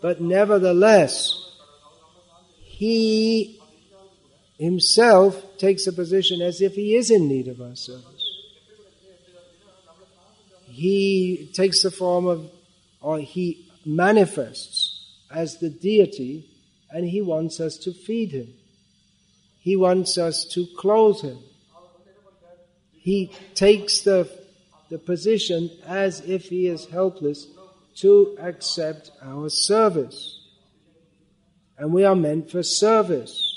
But 0.00 0.20
nevertheless, 0.20 1.45
he 2.76 3.58
himself 4.58 5.56
takes 5.56 5.86
a 5.86 5.92
position 5.94 6.42
as 6.42 6.60
if 6.60 6.74
he 6.74 6.94
is 6.94 7.10
in 7.10 7.26
need 7.26 7.48
of 7.48 7.58
our 7.58 7.74
service. 7.74 8.22
He 10.66 11.50
takes 11.54 11.82
the 11.82 11.90
form 11.90 12.26
of, 12.26 12.50
or 13.00 13.18
he 13.18 13.66
manifests 13.86 15.10
as 15.30 15.56
the 15.56 15.70
deity 15.70 16.50
and 16.90 17.08
he 17.08 17.22
wants 17.22 17.60
us 17.60 17.78
to 17.78 17.94
feed 17.94 18.32
him. 18.32 18.52
He 19.58 19.74
wants 19.74 20.18
us 20.18 20.44
to 20.52 20.66
clothe 20.76 21.22
him. 21.22 21.38
He 22.92 23.32
takes 23.54 24.00
the, 24.00 24.30
the 24.90 24.98
position 24.98 25.70
as 25.86 26.20
if 26.20 26.50
he 26.50 26.66
is 26.66 26.84
helpless 26.84 27.46
to 28.02 28.36
accept 28.38 29.12
our 29.22 29.48
service. 29.48 30.35
And 31.78 31.92
we 31.92 32.04
are 32.04 32.16
meant 32.16 32.50
for 32.50 32.62
service. 32.62 33.52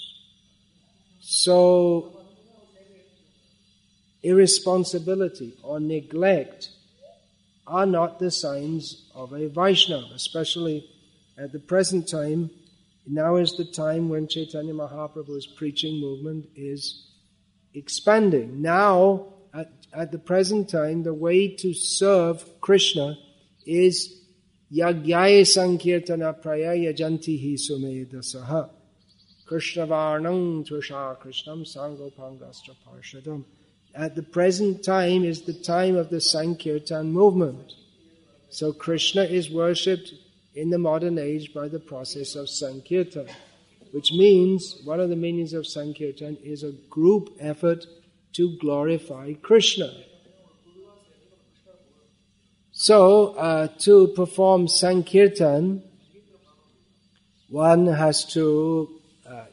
So, 1.21 2.19
irresponsibility 4.23 5.53
or 5.63 5.79
neglect 5.79 6.69
are 7.65 7.85
not 7.85 8.19
the 8.19 8.31
signs 8.31 9.09
of 9.15 9.31
a 9.31 9.47
Vaishnava, 9.47 10.13
especially 10.15 10.89
at 11.37 11.51
the 11.51 11.59
present 11.59 12.09
time. 12.09 12.49
Now 13.07 13.37
is 13.37 13.55
the 13.55 13.65
time 13.65 14.09
when 14.09 14.27
Chaitanya 14.27 14.73
Mahaprabhu's 14.73 15.47
preaching 15.47 15.99
movement 15.99 16.47
is 16.55 17.05
expanding. 17.73 18.61
Now, 18.61 19.33
at, 19.53 19.71
at 19.93 20.11
the 20.11 20.19
present 20.19 20.69
time, 20.69 21.03
the 21.03 21.13
way 21.13 21.47
to 21.55 21.73
serve 21.73 22.43
Krishna 22.61 23.17
is 23.65 24.18
Yagyaya 24.71 25.41
Sankirtana 25.41 26.39
Prayaya 26.39 26.95
Jantihi. 26.95 28.69
Krishna 29.47 29.87
Varnam 29.87 30.63
Tvisha 30.63 31.17
Krishnam 31.17 31.65
Sangopangastra 31.65 32.75
Parshadam. 32.85 33.45
At 33.95 34.15
the 34.15 34.21
present 34.21 34.83
time 34.83 35.23
is 35.23 35.41
the 35.41 35.53
time 35.53 35.95
of 35.95 36.11
the 36.11 36.21
Sankirtan 36.21 37.11
movement. 37.11 37.73
So 38.49 38.71
Krishna 38.71 39.23
is 39.23 39.49
worshipped 39.49 40.13
in 40.53 40.69
the 40.69 40.77
modern 40.77 41.17
age 41.17 41.51
by 41.51 41.67
the 41.67 41.79
process 41.79 42.35
of 42.35 42.47
Sankirtan, 42.47 43.27
which 43.91 44.11
means 44.11 44.81
one 44.85 44.99
of 44.99 45.09
the 45.09 45.15
meanings 45.15 45.53
of 45.53 45.65
Sankirtan 45.65 46.37
is 46.43 46.61
a 46.61 46.73
group 46.91 47.35
effort 47.39 47.87
to 48.33 48.55
glorify 48.59 49.33
Krishna. 49.33 49.91
So, 52.81 53.33
uh, 53.33 53.67
to 53.79 54.07
perform 54.15 54.69
Sankirtan, 54.69 55.83
one 57.49 57.87
has 57.87 58.23
to 58.35 59.01
uh, 59.27 59.47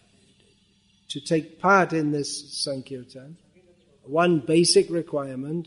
to 1.09 1.21
take 1.21 1.59
part 1.59 1.93
in 1.93 2.13
this 2.13 2.63
Sankirtan. 2.63 3.37
One 4.05 4.39
basic 4.39 4.89
requirement 4.91 5.67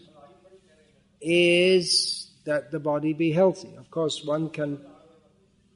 is 1.20 2.32
that 2.46 2.72
the 2.72 2.80
body 2.80 3.12
be 3.12 3.34
healthy. 3.34 3.76
Of 3.76 3.92
course, 3.92 4.24
one 4.24 4.52
can 4.52 4.80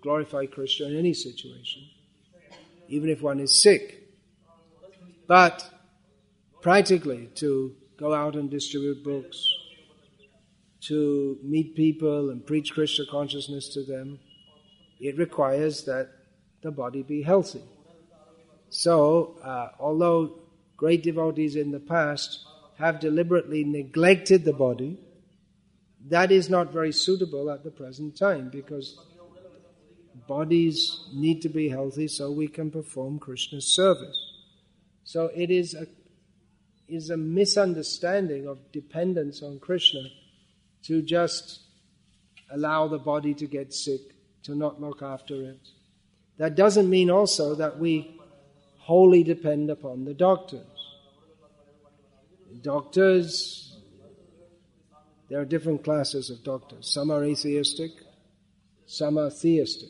glorify 0.02 0.46
Krishna 0.46 0.88
in 0.88 0.98
any 0.98 1.14
situation, 1.14 1.82
even 2.88 3.10
if 3.10 3.22
one 3.22 3.42
is 3.42 3.62
sick. 3.62 4.08
But 5.28 5.70
practically, 6.62 7.28
to 7.36 7.76
go 7.98 8.14
out 8.14 8.38
and 8.38 8.50
distribute 8.50 9.04
books, 9.04 9.54
to 10.88 11.38
meet 11.44 11.76
people 11.76 12.30
and 12.30 12.46
preach 12.46 12.74
Krishna 12.74 13.06
consciousness 13.10 13.70
to 13.74 13.84
them, 13.84 14.20
it 15.00 15.18
requires 15.18 15.84
that 15.86 16.10
the 16.62 16.72
body 16.72 17.04
be 17.04 17.22
healthy. 17.22 17.62
So, 18.70 19.38
uh, 19.44 19.70
although 19.80 20.40
great 20.78 21.04
devotees 21.04 21.56
in 21.56 21.72
the 21.72 21.80
past 21.80 22.46
have 22.78 23.00
deliberately 23.00 23.64
neglected 23.64 24.46
the 24.46 24.54
body, 24.54 24.98
that 26.10 26.32
is 26.32 26.50
not 26.50 26.74
very 26.74 26.92
suitable 26.92 27.50
at 27.50 27.64
the 27.64 27.72
present 27.72 28.18
time 28.18 28.50
because 28.50 28.98
bodies 30.28 31.06
need 31.14 31.42
to 31.42 31.50
be 31.50 31.70
healthy 31.70 32.08
so 32.08 32.32
we 32.32 32.48
can 32.48 32.72
perform 32.72 33.20
Krishna's 33.20 33.68
service. 33.68 34.20
So 35.04 35.30
it 35.36 35.52
is 35.52 35.74
a, 35.74 35.88
is 36.88 37.10
a 37.10 37.18
misunderstanding 37.18 38.48
of 38.48 38.72
dependence 38.72 39.42
on 39.42 39.60
Krishna 39.60 40.04
to 40.84 41.02
just 41.02 41.62
allow 42.52 42.88
the 42.88 43.00
body 43.00 43.34
to 43.34 43.48
get 43.48 43.74
sick, 43.74 44.02
to 44.44 44.56
not 44.56 44.82
look 44.82 45.02
after 45.02 45.36
it. 45.42 45.70
That 46.38 46.56
doesn't 46.56 46.90
mean 46.90 47.10
also 47.10 47.56
that 47.56 47.80
we 47.80 48.20
wholly 48.80 49.24
depend 49.24 49.70
upon 49.70 50.06
the 50.06 50.14
doctors. 50.14 50.62
Doctors, 52.62 53.78
there 55.30 55.40
are 55.40 55.46
different 55.46 55.84
classes 55.84 56.30
of 56.30 56.44
doctors. 56.44 56.92
Some 56.94 57.10
are 57.12 57.24
atheistic, 57.24 57.92
some 58.86 59.18
are 59.18 59.30
theistic. 59.30 59.90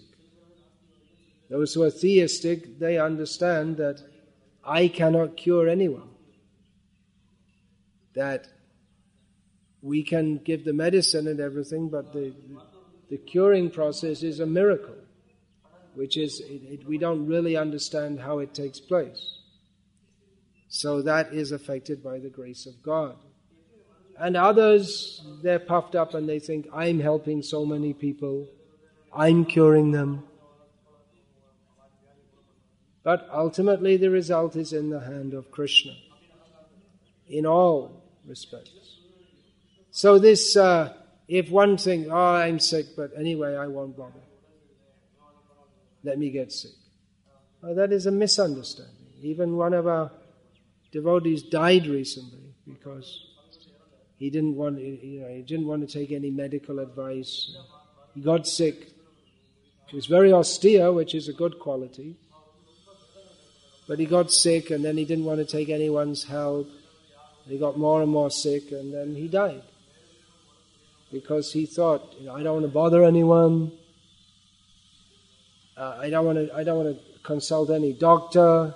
Those 1.49 1.73
who 1.73 1.83
are 1.83 1.89
theistic, 1.91 2.79
they 2.79 2.97
understand 2.97 3.77
that 3.77 4.01
I 4.63 4.87
cannot 4.87 5.37
cure 5.37 5.67
anyone. 5.67 6.09
That 8.15 8.47
we 9.83 10.01
can 10.01 10.37
give 10.37 10.63
the 10.63 10.73
medicine 10.73 11.27
and 11.27 11.41
everything, 11.41 11.89
but 11.89 12.13
the, 12.13 12.33
the 13.09 13.17
curing 13.17 13.69
process 13.69 14.23
is 14.23 14.39
a 14.39 14.45
miracle, 14.45 14.95
which 15.93 16.15
is, 16.17 16.39
it, 16.39 16.61
it, 16.63 16.87
we 16.87 16.97
don't 16.97 17.27
really 17.27 17.57
understand 17.57 18.21
how 18.21 18.39
it 18.39 18.53
takes 18.53 18.79
place. 18.79 19.39
So 20.69 21.01
that 21.01 21.33
is 21.33 21.51
affected 21.51 22.01
by 22.01 22.19
the 22.19 22.29
grace 22.29 22.65
of 22.65 22.81
God. 22.81 23.17
And 24.17 24.37
others, 24.37 25.21
they're 25.43 25.59
puffed 25.59 25.95
up 25.95 26.13
and 26.13 26.29
they 26.29 26.39
think, 26.39 26.67
I'm 26.73 27.01
helping 27.01 27.43
so 27.43 27.65
many 27.65 27.93
people, 27.93 28.47
I'm 29.13 29.43
curing 29.43 29.91
them. 29.91 30.23
But 33.03 33.27
ultimately, 33.33 33.97
the 33.97 34.09
result 34.09 34.55
is 34.55 34.71
in 34.71 34.89
the 34.89 35.01
hand 35.01 35.33
of 35.33 35.51
Krishna 35.51 35.93
in 37.27 37.45
all 37.45 38.01
respects. 38.25 39.02
So 39.95 40.17
this, 40.17 40.57
uh, 40.57 40.91
if 41.27 41.51
one 41.51 41.77
thinks, 41.77 42.09
oh, 42.11 42.33
I'm 42.33 42.59
sick, 42.59 42.95
but 42.97 43.11
anyway, 43.15 43.55
I 43.55 43.67
won't 43.67 43.95
bother. 43.95 44.23
Let 46.03 46.17
me 46.17 46.31
get 46.31 46.51
sick. 46.51 46.71
Well, 47.61 47.75
that 47.75 47.93
is 47.93 48.07
a 48.07 48.11
misunderstanding. 48.11 48.95
Even 49.21 49.55
one 49.55 49.75
of 49.75 49.85
our 49.85 50.11
devotees 50.91 51.43
died 51.43 51.85
recently 51.85 52.55
because 52.67 53.23
he 54.17 54.31
didn't 54.31 54.55
want, 54.55 54.79
you 54.79 55.21
know, 55.21 55.27
he 55.27 55.43
didn't 55.43 55.67
want 55.67 55.87
to 55.87 55.99
take 55.99 56.11
any 56.11 56.31
medical 56.31 56.79
advice. 56.79 57.55
He 58.15 58.21
got 58.21 58.47
sick. 58.47 58.93
He 59.89 59.95
was 59.95 60.07
very 60.07 60.33
austere, 60.33 60.91
which 60.91 61.13
is 61.13 61.27
a 61.27 61.33
good 61.33 61.59
quality. 61.59 62.15
But 63.87 63.99
he 63.99 64.07
got 64.07 64.31
sick 64.31 64.71
and 64.71 64.83
then 64.83 64.97
he 64.97 65.05
didn't 65.05 65.25
want 65.25 65.37
to 65.37 65.45
take 65.45 65.69
anyone's 65.69 66.23
help. 66.23 66.67
He 67.47 67.59
got 67.59 67.77
more 67.77 68.01
and 68.01 68.09
more 68.09 68.31
sick 68.31 68.71
and 68.71 68.91
then 68.91 69.13
he 69.13 69.27
died. 69.27 69.61
Because 71.13 71.53
he 71.53 71.67
thought, 71.67 72.15
you 72.19 72.25
know, 72.25 72.35
I 72.35 72.41
don't 72.41 72.53
want 72.53 72.65
to 72.65 72.71
bother 72.71 73.03
anyone. 73.03 73.71
Uh, 75.77 75.99
I 76.01 76.09
don't 76.09 76.25
want 76.25 76.39
to. 76.39 76.53
I 76.53 76.63
don't 76.63 76.83
want 76.83 76.97
to 76.97 77.19
consult 77.21 77.69
any 77.69 77.93
doctor. 77.93 78.73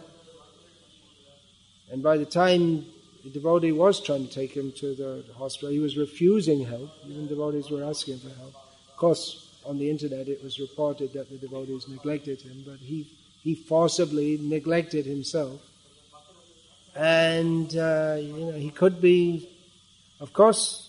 And 1.91 2.04
by 2.04 2.17
the 2.17 2.26
time 2.26 2.86
the 3.23 3.32
devotee 3.32 3.71
was 3.71 4.02
trying 4.02 4.28
to 4.28 4.34
take 4.34 4.56
him 4.56 4.71
to 4.73 4.95
the 4.95 5.26
hospital, 5.38 5.69
he 5.69 5.80
was 5.80 5.97
refusing 5.97 6.63
help. 6.63 6.91
Even 7.08 7.28
devotees 7.28 7.69
were 7.71 7.84
asking 7.84 8.19
for 8.19 8.30
help. 8.30 8.54
Of 8.89 8.97
course, 8.97 9.50
on 9.65 9.80
the 9.80 9.89
internet 9.89 10.28
it 10.28 10.43
was 10.43 10.60
reported 10.60 11.13
that 11.13 11.30
the 11.30 11.38
devotees 11.38 11.88
neglected 11.88 12.41
him, 12.41 12.63
but 12.65 12.78
he 12.80 13.10
he 13.41 13.56
forcibly 13.56 14.38
neglected 14.39 15.06
himself. 15.06 15.62
And 16.95 17.76
uh, 17.76 18.17
you 18.19 18.45
know, 18.45 18.58
he 18.58 18.69
could 18.69 19.02
be, 19.02 19.50
of 20.19 20.34
course, 20.34 20.87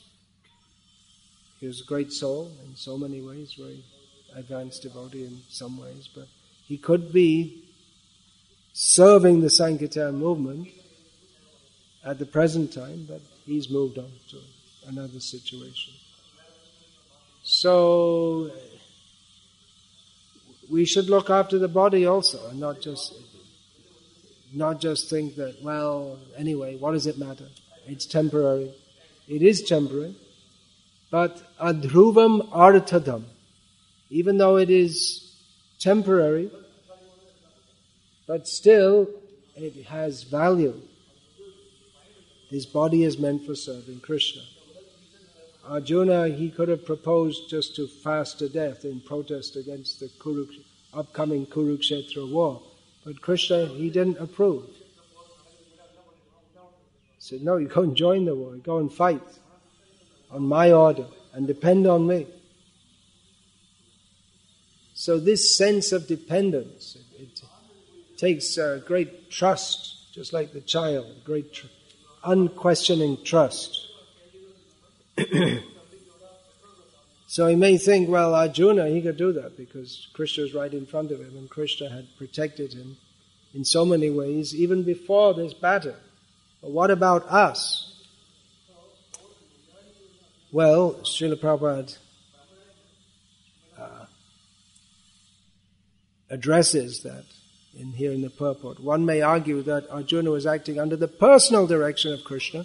he 1.60 1.66
was 1.66 1.80
a 1.80 1.84
great 1.84 2.12
soul 2.12 2.52
in 2.64 2.76
so 2.76 2.96
many 2.96 3.20
ways, 3.20 3.54
very 3.58 3.82
advanced 4.34 4.82
devotee 4.82 5.24
in 5.24 5.40
some 5.48 5.78
ways, 5.78 6.08
but 6.14 6.26
he 6.66 6.78
could 6.78 7.12
be 7.12 7.64
serving 8.72 9.40
the 9.40 9.50
Sankirtan 9.50 10.16
movement 10.16 10.68
at 12.04 12.18
the 12.18 12.26
present 12.26 12.72
time, 12.72 13.06
but 13.08 13.20
he's 13.44 13.68
moved 13.68 13.98
on 13.98 14.10
to 14.30 14.38
another 14.86 15.20
situation. 15.20 15.94
So 17.42 18.50
we 20.70 20.84
should 20.84 21.08
look 21.08 21.30
after 21.30 21.58
the 21.58 21.68
body 21.68 22.06
also, 22.06 22.48
and 22.50 22.60
not 22.60 22.80
just 22.80 23.14
not 24.52 24.80
just 24.80 25.10
think 25.10 25.36
that 25.36 25.62
well, 25.62 26.18
anyway, 26.36 26.76
what 26.76 26.92
does 26.92 27.06
it 27.06 27.18
matter? 27.18 27.48
It's 27.86 28.06
temporary. 28.06 28.72
It 29.26 29.42
is 29.42 29.62
temporary, 29.62 30.14
but 31.10 31.42
adhruvam 31.58 32.48
arthadam, 32.50 33.24
even 34.10 34.38
though 34.38 34.56
it 34.56 34.70
is 34.70 35.36
temporary, 35.78 36.50
but 38.26 38.46
still 38.46 39.08
it 39.56 39.86
has 39.86 40.24
value. 40.24 40.80
This 42.50 42.66
body 42.66 43.04
is 43.04 43.18
meant 43.18 43.46
for 43.46 43.54
serving 43.54 44.00
Krishna. 44.00 44.42
Arjuna, 45.66 46.28
he 46.28 46.50
could 46.50 46.68
have 46.68 46.86
proposed 46.86 47.50
just 47.50 47.76
to 47.76 47.86
fast 47.86 48.38
to 48.38 48.48
death 48.48 48.84
in 48.84 49.00
protest 49.00 49.56
against 49.56 50.00
the 50.00 50.08
Kuruk, 50.18 50.50
upcoming 50.94 51.46
Kurukshetra 51.46 52.30
war. 52.30 52.62
But 53.04 53.20
Krishna, 53.20 53.66
he 53.66 53.90
didn't 53.90 54.18
approve. 54.18 54.66
He 54.66 54.72
said, 57.18 57.42
No, 57.42 57.56
you 57.56 57.68
go 57.68 57.82
and 57.82 57.94
join 57.94 58.24
the 58.24 58.34
war, 58.34 58.56
go 58.56 58.78
and 58.78 58.90
fight 58.90 59.22
on 60.30 60.46
my 60.46 60.72
order 60.72 61.06
and 61.32 61.46
depend 61.46 61.86
on 61.86 62.06
me. 62.06 62.26
So, 64.94 65.18
this 65.18 65.56
sense 65.56 65.92
of 65.92 66.08
dependence, 66.08 66.96
it, 67.18 67.22
it 67.22 67.42
takes 68.16 68.58
uh, 68.58 68.80
great 68.84 69.30
trust, 69.30 70.12
just 70.12 70.32
like 70.32 70.52
the 70.52 70.60
child, 70.60 71.06
great 71.24 71.54
tr- 71.54 71.66
unquestioning 72.24 73.18
trust. 73.24 73.86
so 77.28 77.46
he 77.46 77.54
may 77.56 77.78
think, 77.78 78.08
well, 78.08 78.34
Arjuna, 78.34 78.88
he 78.88 79.00
could 79.00 79.16
do 79.16 79.32
that 79.32 79.56
because 79.56 80.08
Krishna 80.12 80.44
is 80.44 80.54
right 80.54 80.72
in 80.72 80.86
front 80.86 81.10
of 81.10 81.20
him 81.20 81.36
and 81.36 81.48
Krishna 81.48 81.90
had 81.90 82.06
protected 82.16 82.72
him 82.72 82.96
in 83.54 83.64
so 83.64 83.84
many 83.84 84.10
ways 84.10 84.54
even 84.54 84.82
before 84.82 85.34
this 85.34 85.54
battle. 85.54 85.96
But 86.60 86.70
what 86.70 86.90
about 86.90 87.24
us? 87.30 87.87
Well, 90.50 90.94
Srila 91.02 91.36
Prabhupada 91.36 91.98
uh, 93.78 94.06
addresses 96.30 97.02
that 97.02 97.24
in 97.78 97.92
here 97.92 98.12
in 98.12 98.22
the 98.22 98.30
purport. 98.30 98.80
One 98.80 99.04
may 99.04 99.20
argue 99.20 99.60
that 99.64 99.90
Arjuna 99.90 100.30
was 100.30 100.46
acting 100.46 100.80
under 100.80 100.96
the 100.96 101.06
personal 101.06 101.66
direction 101.66 102.14
of 102.14 102.24
Krishna, 102.24 102.64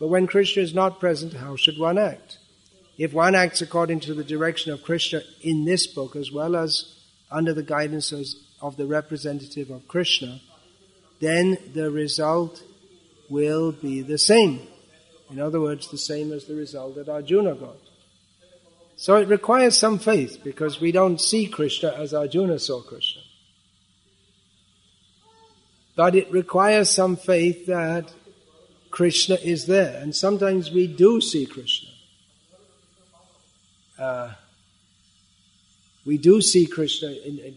but 0.00 0.08
when 0.08 0.26
Krishna 0.26 0.62
is 0.64 0.74
not 0.74 0.98
present, 0.98 1.34
how 1.34 1.54
should 1.54 1.78
one 1.78 1.98
act? 1.98 2.38
If 2.98 3.12
one 3.12 3.36
acts 3.36 3.62
according 3.62 4.00
to 4.00 4.14
the 4.14 4.24
direction 4.24 4.72
of 4.72 4.82
Krishna 4.82 5.22
in 5.40 5.64
this 5.64 5.86
book, 5.86 6.16
as 6.16 6.32
well 6.32 6.56
as 6.56 6.96
under 7.30 7.54
the 7.54 7.62
guidance 7.62 8.12
of 8.60 8.76
the 8.76 8.86
representative 8.86 9.70
of 9.70 9.86
Krishna, 9.86 10.40
then 11.20 11.58
the 11.74 11.92
result 11.92 12.64
will 13.28 13.70
be 13.70 14.02
the 14.02 14.18
same. 14.18 14.66
In 15.30 15.40
other 15.40 15.60
words, 15.60 15.90
the 15.90 15.98
same 15.98 16.32
as 16.32 16.46
the 16.46 16.54
result 16.54 16.96
that 16.96 17.08
Arjuna 17.08 17.54
got. 17.54 17.76
So 18.96 19.16
it 19.16 19.28
requires 19.28 19.78
some 19.78 19.98
faith 19.98 20.40
because 20.44 20.80
we 20.80 20.92
don't 20.92 21.20
see 21.20 21.46
Krishna 21.46 21.90
as 21.90 22.12
Arjuna 22.12 22.58
saw 22.58 22.82
Krishna. 22.82 23.22
But 25.96 26.14
it 26.14 26.30
requires 26.30 26.90
some 26.90 27.16
faith 27.16 27.66
that 27.66 28.12
Krishna 28.90 29.36
is 29.36 29.66
there. 29.66 30.00
And 30.02 30.14
sometimes 30.14 30.70
we 30.70 30.86
do 30.86 31.20
see 31.20 31.46
Krishna. 31.46 31.90
Uh, 33.98 34.32
we 36.04 36.18
do 36.18 36.40
see 36.40 36.66
Krishna 36.66 37.08
in, 37.08 37.38
in, 37.38 37.56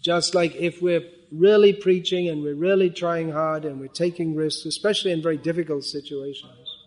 just 0.00 0.34
like 0.34 0.56
if 0.56 0.80
we're 0.82 1.04
really 1.30 1.72
preaching 1.72 2.28
and 2.28 2.42
we're 2.42 2.54
really 2.54 2.90
trying 2.90 3.30
hard 3.30 3.64
and 3.64 3.80
we're 3.80 3.88
taking 3.88 4.34
risks, 4.34 4.64
especially 4.66 5.12
in 5.12 5.22
very 5.22 5.36
difficult 5.36 5.84
situations, 5.84 6.78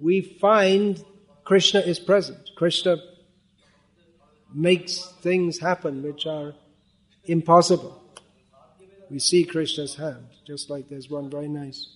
we 0.00 0.20
find 0.20 1.04
Krishna 1.44 1.80
is 1.80 1.98
present. 1.98 2.50
Krishna 2.56 2.98
makes 4.52 5.12
things 5.20 5.58
happen 5.58 6.02
which 6.02 6.26
are 6.26 6.54
impossible. 7.24 8.00
We 9.10 9.18
see 9.18 9.44
Krishna's 9.44 9.96
hand, 9.96 10.26
just 10.46 10.70
like 10.70 10.88
there's 10.88 11.10
one 11.10 11.30
very 11.30 11.48
nice 11.48 11.88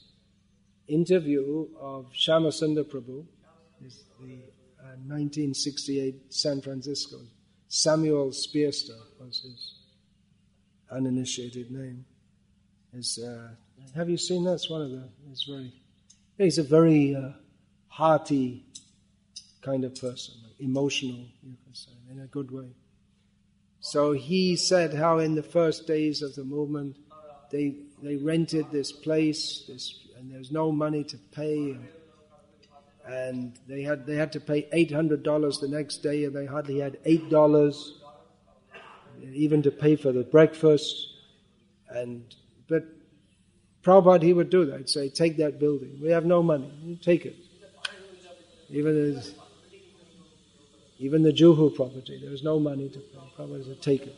interview 0.86 1.66
of 1.80 2.12
Shyamasundar 2.12 2.84
Prabhu, 2.84 3.24
is 3.84 4.04
the 4.20 4.34
uh, 4.80 4.96
1968 5.06 6.32
San 6.32 6.60
Francisco. 6.60 7.18
Samuel 7.68 8.30
Speerstra 8.30 8.98
was 9.20 9.40
his 9.40 9.77
uninitiated 10.90 11.70
name. 11.70 12.04
Is 12.92 13.18
uh, 13.18 13.48
have 13.94 14.08
you 14.08 14.16
seen 14.16 14.44
that? 14.44 14.54
It's 14.54 14.70
one 14.70 14.82
of 14.82 14.90
the. 14.90 15.08
It's 15.30 15.44
very. 15.44 15.72
He's 16.38 16.58
a 16.58 16.62
very 16.62 17.14
uh, 17.14 17.32
hearty 17.88 18.64
kind 19.62 19.84
of 19.84 19.94
person, 19.94 20.34
like 20.44 20.60
emotional, 20.60 21.26
you 21.42 21.56
can 21.64 21.74
say, 21.74 21.90
in 22.10 22.20
a 22.20 22.26
good 22.26 22.50
way. 22.50 22.70
So 23.80 24.12
he 24.12 24.56
said 24.56 24.94
how 24.94 25.18
in 25.18 25.34
the 25.34 25.42
first 25.42 25.86
days 25.86 26.22
of 26.22 26.34
the 26.34 26.44
movement, 26.44 26.96
they 27.50 27.74
they 28.02 28.16
rented 28.16 28.70
this 28.70 28.92
place, 28.92 29.64
this 29.68 30.06
and 30.16 30.30
there 30.30 30.38
was 30.38 30.50
no 30.50 30.72
money 30.72 31.04
to 31.04 31.16
pay. 31.32 31.70
And, 31.72 31.88
and 33.06 33.58
they 33.66 33.82
had 33.82 34.06
they 34.06 34.16
had 34.16 34.32
to 34.32 34.40
pay 34.40 34.68
eight 34.72 34.92
hundred 34.92 35.22
dollars 35.22 35.58
the 35.58 35.68
next 35.68 35.98
day, 35.98 36.24
and 36.24 36.34
they 36.34 36.46
hardly 36.46 36.78
had 36.78 36.98
eight 37.04 37.30
dollars 37.30 37.97
even 39.32 39.62
to 39.62 39.70
pay 39.70 39.96
for 39.96 40.12
the 40.12 40.22
breakfast. 40.22 41.08
And 41.90 42.22
but 42.68 42.84
Prabhupada 43.82 44.22
he 44.22 44.32
would 44.32 44.50
do 44.50 44.66
that. 44.66 44.78
He'd 44.78 44.88
say, 44.88 45.08
"Take 45.08 45.36
that 45.38 45.58
building. 45.58 45.98
We 46.00 46.10
have 46.10 46.24
no 46.24 46.42
money. 46.42 46.70
You 46.84 46.96
take 46.96 47.26
it." 47.26 47.36
Even 48.70 49.16
as, 49.16 49.34
even 50.98 51.22
the 51.22 51.32
Juhu 51.32 51.74
property, 51.74 52.18
there 52.20 52.30
was 52.30 52.42
no 52.42 52.58
money 52.60 52.88
to 52.88 52.98
pay. 52.98 53.18
Prabhupada 53.36 53.64
said, 53.66 53.82
"Take 53.82 54.02
it." 54.02 54.16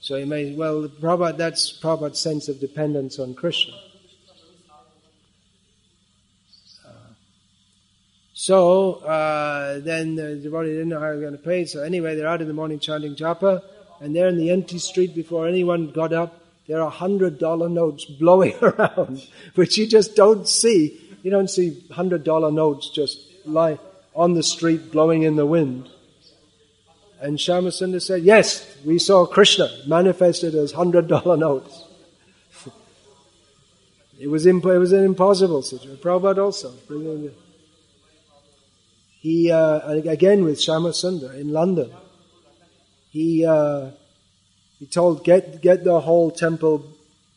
So 0.00 0.16
he 0.16 0.24
may, 0.24 0.54
well, 0.54 0.88
Prabhupada, 0.88 1.36
that's 1.36 1.72
Prabhupada's 1.80 2.20
sense 2.20 2.48
of 2.48 2.60
dependence 2.60 3.18
on 3.18 3.34
Krishna. 3.34 3.74
So 8.38 8.96
uh, 8.96 9.80
then 9.80 10.14
the 10.14 10.36
devotee 10.36 10.68
didn't 10.68 10.90
know 10.90 11.00
how 11.00 11.08
they 11.08 11.14
were 11.14 11.22
going 11.22 11.32
to 11.32 11.38
pay. 11.38 11.64
So 11.64 11.82
anyway, 11.82 12.16
they're 12.16 12.28
out 12.28 12.42
in 12.42 12.48
the 12.48 12.52
morning 12.52 12.78
chanting 12.78 13.16
japa, 13.16 13.62
and 13.98 14.14
there 14.14 14.28
in 14.28 14.36
the 14.36 14.50
empty 14.50 14.78
street 14.78 15.14
before 15.14 15.48
anyone 15.48 15.90
got 15.90 16.12
up, 16.12 16.38
there 16.68 16.82
are 16.82 16.90
hundred 16.90 17.38
dollar 17.38 17.70
notes 17.70 18.04
blowing 18.04 18.54
around, 18.62 19.26
which 19.54 19.78
you 19.78 19.86
just 19.86 20.14
don't 20.14 20.46
see. 20.46 21.00
You 21.22 21.30
don't 21.30 21.48
see 21.48 21.82
hundred 21.90 22.24
dollar 22.24 22.52
notes 22.52 22.90
just 22.90 23.18
lie 23.46 23.78
on 24.14 24.34
the 24.34 24.42
street 24.42 24.92
blowing 24.92 25.22
in 25.22 25.36
the 25.36 25.46
wind. 25.46 25.88
And 27.22 27.38
Shyamasundar 27.38 28.02
said, 28.02 28.22
yes, 28.22 28.76
we 28.84 28.98
saw 28.98 29.24
Krishna 29.24 29.70
manifested 29.86 30.54
as 30.54 30.72
hundred 30.72 31.08
dollar 31.08 31.38
notes. 31.38 31.84
it, 34.20 34.28
was 34.28 34.44
imp- 34.46 34.66
it 34.66 34.78
was 34.78 34.92
an 34.92 35.04
impossible 35.04 35.62
situation. 35.62 35.96
Prabhupada 35.96 36.44
also. 36.44 36.74
He, 39.26 39.50
uh, 39.50 39.80
again 39.90 40.44
with 40.44 40.60
Shyamasundar 40.60 41.34
in 41.34 41.48
London, 41.52 41.90
he, 43.10 43.44
uh, 43.44 43.90
he 44.78 44.86
told, 44.86 45.24
get, 45.24 45.60
get 45.60 45.82
the 45.82 45.98
whole 45.98 46.30
temple 46.30 46.86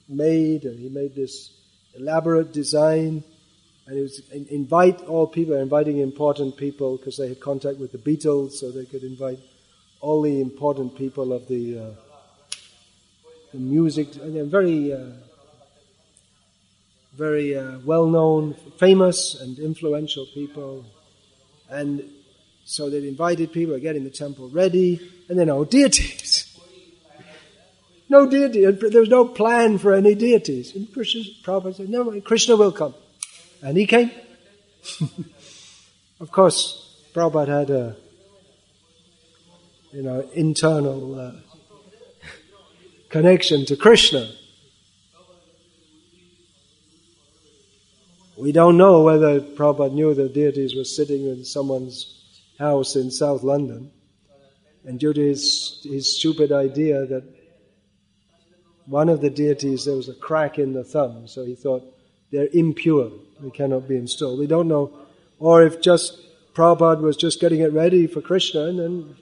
made, 0.08 0.66
and 0.66 0.78
he 0.78 0.88
made 0.90 1.16
this 1.16 1.50
elaborate 1.96 2.54
design. 2.54 3.24
And 3.88 3.96
he 3.96 4.02
was 4.04 4.22
in, 4.32 4.46
invite 4.52 5.02
all 5.08 5.26
people, 5.26 5.56
inviting 5.56 5.98
important 5.98 6.58
people 6.58 6.98
because 6.98 7.18
they 7.18 7.30
had 7.30 7.40
contact 7.40 7.80
with 7.80 7.92
the 7.92 7.98
Beatles, 7.98 8.52
so 8.52 8.70
they 8.70 8.86
could 8.86 9.02
invite 9.02 9.40
all 10.00 10.22
the 10.22 10.42
important 10.42 10.96
people 10.96 11.34
of 11.34 11.48
the, 11.48 11.80
uh, 11.80 11.92
the 13.52 13.58
music, 13.58 14.16
and 14.18 14.52
very, 14.52 14.94
uh, 14.94 15.08
very 17.18 17.58
uh, 17.58 17.80
well-known, 17.80 18.54
famous, 18.78 19.42
and 19.42 19.58
influential 19.58 20.28
people. 20.36 20.86
And 21.70 22.04
so 22.66 22.90
they'd 22.90 23.04
invited 23.04 23.52
people, 23.52 23.78
getting 23.80 24.04
the 24.04 24.10
temple 24.10 24.50
ready, 24.50 25.00
and 25.28 25.38
then, 25.38 25.50
oh, 25.50 25.66
deities. 25.66 26.46
No 28.10 28.28
deity. 28.28 28.66
There 28.66 29.02
was 29.02 29.10
no 29.10 29.26
plan 29.26 29.78
for 29.78 29.94
any 29.94 30.16
deities. 30.16 30.76
And 30.76 30.92
Krishna's 30.92 31.30
Prabhupada 31.44 31.76
said, 31.76 31.90
no, 31.90 32.20
Krishna 32.22 32.56
will 32.56 32.72
come. 32.72 32.96
And 33.62 33.78
he 33.78 33.86
came. 33.86 34.10
of 36.20 36.32
course, 36.32 37.04
Prabhupada 37.14 37.60
had 37.60 37.70
a, 37.70 37.96
you 39.92 40.02
know, 40.02 40.28
internal 40.34 41.20
uh, 41.20 41.32
connection 43.10 43.66
to 43.66 43.76
Krishna. 43.76 44.32
We 48.40 48.54
don't 48.54 48.78
know 48.78 49.02
whether 49.04 49.42
Prabhupada 49.42 49.94
knew 49.94 50.14
the 50.14 50.30
deities 50.30 50.74
were 50.74 50.86
sitting 50.86 51.28
in 51.28 51.44
someone's 51.44 52.16
house 52.58 52.96
in 52.96 53.12
South 53.12 53.44
London. 53.44 53.92
And 54.86 54.98
due 54.98 55.12
to 55.12 55.22
his, 55.22 55.82
his 55.84 56.18
stupid 56.18 56.54
idea 56.54 57.06
that 57.06 57.24
one 58.86 59.10
of 59.10 59.20
the 59.20 59.30
deities, 59.30 59.84
there 59.84 59.98
was 59.98 60.08
a 60.08 60.14
crack 60.14 60.58
in 60.58 60.72
the 60.72 60.86
thumb, 60.86 61.28
so 61.28 61.44
he 61.44 61.54
thought 61.54 61.84
they're 62.32 62.48
impure. 62.54 63.12
They 63.42 63.50
cannot 63.50 63.90
be 63.90 63.98
installed. 63.98 64.40
We 64.40 64.48
don't 64.48 64.70
know. 64.70 64.98
Or 65.38 65.64
if 65.64 65.82
just 65.82 66.18
Prabhupada 66.54 67.02
was 67.02 67.18
just 67.18 67.42
getting 67.42 67.60
it 67.60 67.74
ready 67.74 68.08
for 68.08 68.22
Krishna 68.22 68.68
and 68.68 68.80
then 68.80 69.16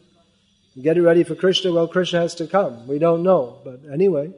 get 0.79 0.95
it 0.95 1.01
ready 1.01 1.23
for 1.23 1.33
Krishna, 1.33 1.73
well, 1.73 1.87
Krishna 1.87 2.19
has 2.19 2.35
to 2.35 2.45
come. 2.45 2.87
We 2.87 2.99
don't 2.99 3.23
know. 3.23 3.61
But 3.65 3.81
anyway, 3.91 4.31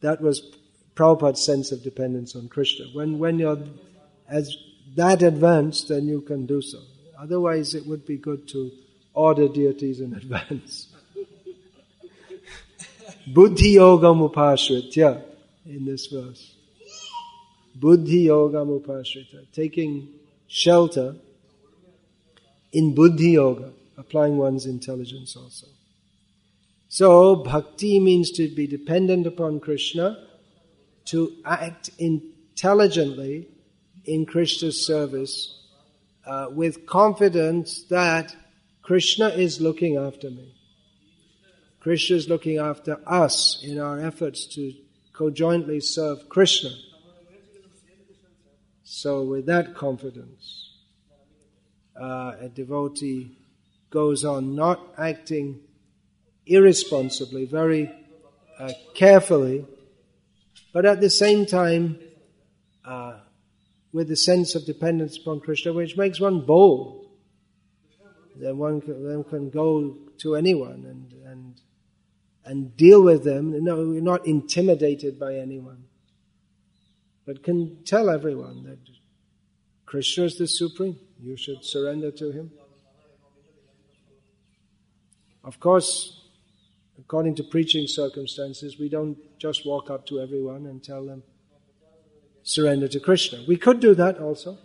that 0.00 0.22
was 0.22 0.40
Prabhupada's 0.94 1.44
sense 1.44 1.72
of 1.72 1.82
dependence 1.82 2.36
on 2.36 2.48
Krishna. 2.48 2.86
When, 2.92 3.18
when 3.18 3.38
you're 3.38 3.58
as 4.28 4.56
that 4.96 5.22
advanced, 5.22 5.88
then 5.88 6.06
you 6.06 6.20
can 6.20 6.46
do 6.46 6.60
so. 6.60 6.78
Otherwise, 7.18 7.74
it 7.74 7.86
would 7.86 8.04
be 8.04 8.16
good 8.16 8.48
to 8.48 8.70
order 9.14 9.48
deities 9.48 10.00
in 10.00 10.14
advance. 10.22 10.88
Buddhi 13.26 13.76
yogam 13.76 14.28
upashritya 14.28 15.22
in 15.66 15.84
this 15.84 16.06
verse. 16.06 16.54
Buddhi 17.74 18.22
yoga 18.22 18.58
upashrita, 18.58 19.46
taking 19.52 20.08
shelter 20.46 21.14
in 22.72 22.94
buddhi 22.94 23.32
yoga, 23.32 23.72
applying 23.96 24.36
one's 24.36 24.66
intelligence 24.66 25.36
also. 25.36 25.66
So, 26.88 27.36
bhakti 27.36 27.98
means 28.00 28.30
to 28.32 28.48
be 28.48 28.66
dependent 28.66 29.26
upon 29.26 29.60
Krishna, 29.60 30.18
to 31.12 31.30
act 31.44 31.90
intelligently 31.98 33.46
in 34.06 34.24
Krishna's 34.24 34.86
service 34.86 35.60
uh, 36.26 36.46
with 36.50 36.86
confidence 36.86 37.82
that 37.90 38.34
Krishna 38.80 39.28
is 39.28 39.60
looking 39.60 39.98
after 39.98 40.30
me. 40.30 40.54
Krishna 41.80 42.16
is 42.16 42.30
looking 42.30 42.56
after 42.56 42.98
us 43.06 43.62
in 43.62 43.78
our 43.78 44.00
efforts 44.00 44.46
to 44.54 44.72
conjointly 45.12 45.80
serve 45.80 46.30
Krishna. 46.30 46.70
So, 48.82 49.22
with 49.22 49.44
that 49.46 49.74
confidence, 49.74 50.70
uh, 52.00 52.36
a 52.40 52.48
devotee 52.48 53.36
goes 53.90 54.24
on 54.24 54.54
not 54.54 54.80
acting 54.96 55.60
irresponsibly, 56.46 57.44
very 57.44 57.92
uh, 58.58 58.72
carefully, 58.94 59.66
but 60.72 60.84
at 60.84 61.00
the 61.00 61.10
same 61.10 61.46
time, 61.46 61.98
uh, 62.84 63.18
with 63.92 64.10
a 64.10 64.16
sense 64.16 64.54
of 64.54 64.64
dependence 64.64 65.18
upon 65.18 65.40
Krishna, 65.40 65.72
which 65.72 65.96
makes 65.96 66.18
one 66.18 66.40
bold. 66.40 67.08
Then 68.36 68.56
one 68.56 68.80
can, 68.80 69.06
then 69.06 69.24
can 69.24 69.50
go 69.50 69.98
to 70.18 70.34
anyone 70.34 70.86
and, 70.86 71.12
and, 71.26 71.60
and 72.44 72.76
deal 72.76 73.02
with 73.02 73.24
them. 73.24 73.62
No, 73.62 73.92
you're 73.92 74.02
not 74.02 74.26
intimidated 74.26 75.18
by 75.18 75.36
anyone 75.36 75.84
but 77.26 77.42
can 77.42 77.82
tell 77.84 78.10
everyone 78.10 78.64
that 78.64 78.78
Krishna 79.86 80.24
is 80.24 80.38
the 80.38 80.46
supreme. 80.46 80.98
You 81.20 81.36
should 81.36 81.64
surrender 81.64 82.10
to 82.10 82.32
him. 82.32 82.50
Of 85.44 85.60
course, 85.60 86.21
according 87.02 87.34
to 87.34 87.42
preaching 87.42 87.86
circumstances, 87.86 88.78
we 88.78 88.88
don't 88.88 89.18
just 89.38 89.66
walk 89.66 89.90
up 89.90 90.06
to 90.06 90.20
everyone 90.20 90.66
and 90.66 90.82
tell 90.82 91.04
them, 91.04 91.22
surrender 92.44 92.86
to 92.86 93.00
Krishna. 93.00 93.44
We 93.46 93.56
could 93.56 93.80
do 93.80 93.94
that 93.96 94.18
also. 94.18 94.56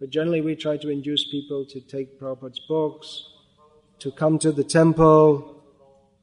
But 0.00 0.10
generally, 0.10 0.40
we 0.40 0.56
try 0.56 0.78
to 0.78 0.88
induce 0.88 1.30
people 1.30 1.66
to 1.66 1.80
take 1.80 2.18
Prabhupada's 2.18 2.60
books, 2.60 3.22
to 4.00 4.10
come 4.10 4.38
to 4.38 4.50
the 4.50 4.64
temple, 4.64 5.62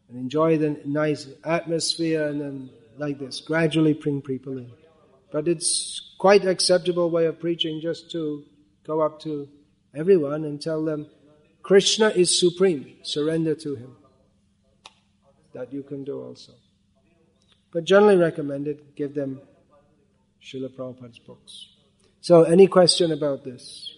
and 0.10 0.18
enjoy 0.18 0.58
the 0.58 0.82
nice 0.84 1.28
atmosphere, 1.46 2.28
and 2.28 2.42
then, 2.42 2.70
like 2.98 3.20
this, 3.20 3.40
gradually 3.40 3.94
bring 3.94 4.22
people 4.22 4.58
in. 4.58 4.72
But 5.32 5.48
it's 5.48 6.16
quite 6.18 6.44
acceptable 6.46 7.10
way 7.10 7.26
of 7.26 7.40
preaching 7.40 7.82
just 7.82 8.12
to 8.12 8.44
go 8.84 9.02
up 9.02 9.22
to 9.22 9.48
everyone 9.96 10.44
and 10.44 10.60
tell 10.60 10.84
them, 10.84 11.08
Krishna 11.62 12.10
is 12.10 12.38
supreme. 12.38 12.96
Surrender 13.04 13.56
to 13.56 13.76
him. 13.76 13.96
That 15.54 15.74
you 15.74 15.84
can 15.84 16.04
do 16.04 16.22
also. 16.22 16.54
But 17.72 17.84
generally 17.84 18.18
recommended, 18.18 18.96
give 18.96 19.14
them 19.14 19.42
Srila 20.42 20.70
Prabhupada's 20.76 21.20
books. 21.20 21.68
So, 22.22 22.44
any 22.44 22.68
question 22.68 23.12
about 23.12 23.44
this? 23.44 23.94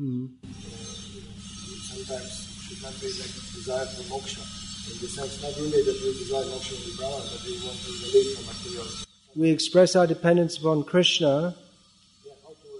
Mm-hmm. 0.00 0.26
Sometimes 1.82 2.70
it 2.70 2.82
might 2.82 3.00
be 3.00 3.06
like 3.06 3.34
desire 3.54 3.86
for 3.86 4.02
moksha 4.14 4.44
in 4.92 5.00
the 5.00 5.08
sense 5.08 5.42
not 5.42 5.56
really 5.56 5.82
that 5.82 6.00
we 6.02 6.12
desire 6.12 6.44
moksha 6.44 6.74
in 6.78 6.90
the 6.90 6.96
Brahman, 6.96 7.26
but 7.32 7.44
we 7.44 7.52
want 7.66 7.78
to 7.82 7.90
release 7.90 8.38
from 8.38 8.46
material. 8.46 8.86
We 9.34 9.50
express 9.50 9.96
our 9.96 10.06
dependence 10.06 10.56
upon 10.56 10.84
Krishna, 10.84 11.56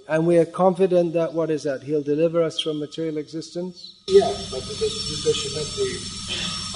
and 0.08 0.26
we 0.26 0.38
are 0.38 0.46
confident 0.46 1.12
that 1.12 1.34
what 1.34 1.50
is 1.50 1.64
that? 1.64 1.82
He'll 1.82 2.02
deliver 2.02 2.42
us 2.42 2.60
from 2.60 2.80
material 2.80 3.18
existence. 3.18 4.02
Yeah, 4.08 4.32
but 4.50 4.62
this, 4.64 5.24
this 5.24 5.36
should 5.36 5.54
not 5.54 5.68
be 5.76 5.88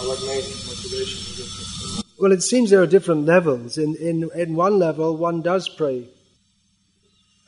our 0.01 0.16
main 0.26 0.45
motivation. 0.66 2.03
Well, 2.18 2.33
it 2.33 2.43
seems 2.43 2.70
there 2.70 2.83
are 2.83 2.87
different 2.87 3.24
levels. 3.26 3.78
In 3.78 3.97
in 3.97 4.30
in 4.35 4.55
one 4.55 4.78
level, 4.78 5.16
one 5.16 5.43
does 5.43 5.68
pray. 5.68 6.07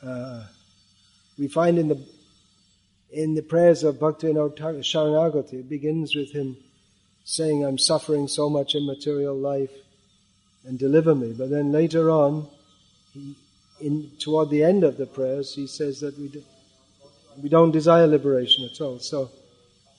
Uh, 0.03 0.43
we 1.37 1.47
find 1.47 1.77
in 1.77 1.87
the 1.87 2.05
in 3.11 3.35
the 3.35 3.41
prayers 3.41 3.83
of 3.83 3.95
Bhaktivinoda 3.95 4.79
Sharanagati, 4.79 5.53
it 5.53 5.69
begins 5.69 6.15
with 6.15 6.31
him 6.33 6.57
saying, 7.23 7.63
I'm 7.63 7.77
suffering 7.77 8.27
so 8.27 8.49
much 8.49 8.75
in 8.75 8.85
material 8.85 9.35
life 9.35 9.71
and 10.65 10.77
deliver 10.77 11.15
me. 11.15 11.33
But 11.33 11.49
then 11.49 11.71
later 11.71 12.09
on, 12.11 12.47
he, 13.13 13.35
in, 13.79 14.11
toward 14.19 14.49
the 14.49 14.63
end 14.63 14.83
of 14.83 14.97
the 14.97 15.05
prayers, 15.05 15.53
he 15.53 15.67
says 15.67 15.99
that 15.99 16.17
we, 16.17 16.29
do, 16.29 16.43
we 17.41 17.49
don't 17.49 17.71
desire 17.71 18.07
liberation 18.07 18.69
at 18.71 18.81
all. 18.81 18.99
So 18.99 19.29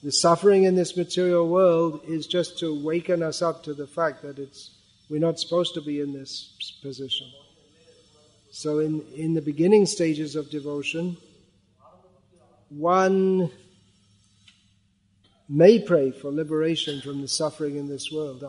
the 0.03 0.11
suffering 0.11 0.63
in 0.63 0.75
this 0.75 0.95
material 0.95 1.47
world 1.47 2.01
is 2.07 2.27
just 2.27 2.59
to 2.59 2.83
waken 2.83 3.23
us 3.23 3.41
up 3.41 3.63
to 3.63 3.73
the 3.73 3.87
fact 3.87 4.21
that 4.23 4.39
it's, 4.39 4.71
we're 5.09 5.19
not 5.19 5.39
supposed 5.39 5.73
to 5.75 5.81
be 5.81 6.01
in 6.01 6.13
this 6.13 6.77
position. 6.81 7.27
So 8.51 8.79
in, 8.79 9.03
in 9.15 9.33
the 9.33 9.41
beginning 9.41 9.85
stages 9.85 10.35
of 10.35 10.49
devotion, 10.49 11.17
one 12.69 13.51
may 15.49 15.79
pray 15.79 16.11
for 16.11 16.31
liberation 16.31 16.99
from 17.01 17.21
the 17.21 17.27
suffering 17.27 17.77
in 17.77 17.87
this 17.87 18.11
world. 18.11 18.43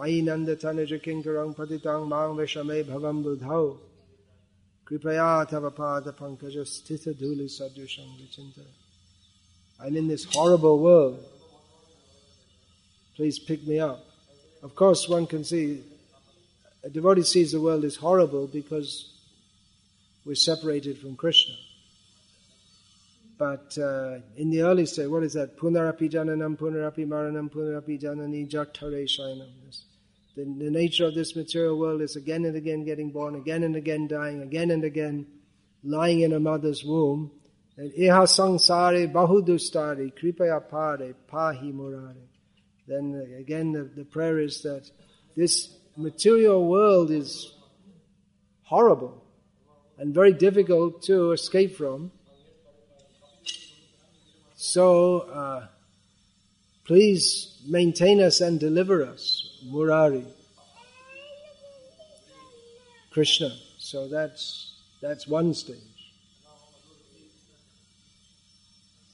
Buddhau. 4.89 5.11
Kripaya 5.11 5.49
tavapada 5.49 6.13
pankaja 6.13 6.65
stitha 6.65 7.15
dhuli 7.15 7.47
sadhusham 7.47 8.07
vichinta. 8.21 8.65
I'm 9.81 9.97
in 9.97 10.09
this 10.09 10.25
horrible 10.25 10.79
world. 10.81 11.25
Please 13.17 13.39
pick 13.39 13.67
me 13.67 13.81
up. 13.81 14.05
Of 14.63 14.75
course, 14.75 15.09
one 15.09 15.27
can 15.27 15.45
see, 15.45 15.83
a 16.83 16.91
devotee 16.91 17.23
sees 17.23 17.53
the 17.53 17.61
world 17.61 17.85
is 17.85 17.97
horrible 17.97 18.47
because 18.47 19.13
we're 20.25 20.35
separated 20.35 20.99
from 20.99 21.17
Krishna. 21.17 21.55
But 23.39 23.79
uh, 23.79 24.19
in 24.37 24.51
the 24.51 24.63
early 24.63 24.87
stage, 24.87 25.09
what 25.09 25.23
is 25.23 25.35
that? 25.35 25.57
Punarapi 25.57 26.11
jananam, 26.11 26.57
punarapi 26.57 27.07
maranam, 27.07 27.49
punarapi 27.51 28.01
janani 28.01 28.51
jathare 28.51 29.05
shainam. 29.05 29.49
The, 30.39 30.45
the 30.45 30.71
nature 30.71 31.07
of 31.07 31.17
this 31.17 31.35
material 31.35 31.77
world 31.77 32.01
is 32.01 32.15
again 32.15 32.45
and 32.45 32.55
again 32.55 32.85
getting 32.85 33.11
born, 33.11 33.35
again 33.35 33.65
and 33.65 33.75
again 33.75 34.07
dying, 34.07 34.41
again 34.41 34.71
and 34.71 34.85
again 34.85 35.27
lying 35.83 36.21
in 36.21 36.33
a 36.33 36.39
mother's 36.39 36.85
womb. 36.85 37.33
And 37.77 37.93
iha 37.93 39.13
bahudustari 39.13 40.13
kripaya 40.15 40.61
pare 40.71 41.15
pahi. 41.33 42.15
Then 42.87 43.37
again 43.37 43.73
the, 43.73 43.83
the 43.83 44.05
prayer 44.05 44.39
is 44.39 44.63
that 44.63 44.89
this 45.37 45.77
material 45.97 46.69
world 46.69 47.11
is 47.11 47.53
horrible 48.63 49.25
and 49.99 50.15
very 50.15 50.33
difficult 50.33 51.03
to 51.03 51.33
escape 51.33 51.77
from. 51.77 52.13
So, 54.55 55.21
uh, 55.21 55.67
please 56.85 57.61
maintain 57.69 58.21
us 58.21 58.41
and 58.41 58.59
deliver 58.59 59.05
us, 59.05 59.48
Murari. 59.67 60.25
Krishna. 63.11 63.53
So 63.79 64.09
that's, 64.09 64.75
that's 65.01 65.27
one 65.27 65.55
stage. 65.55 65.79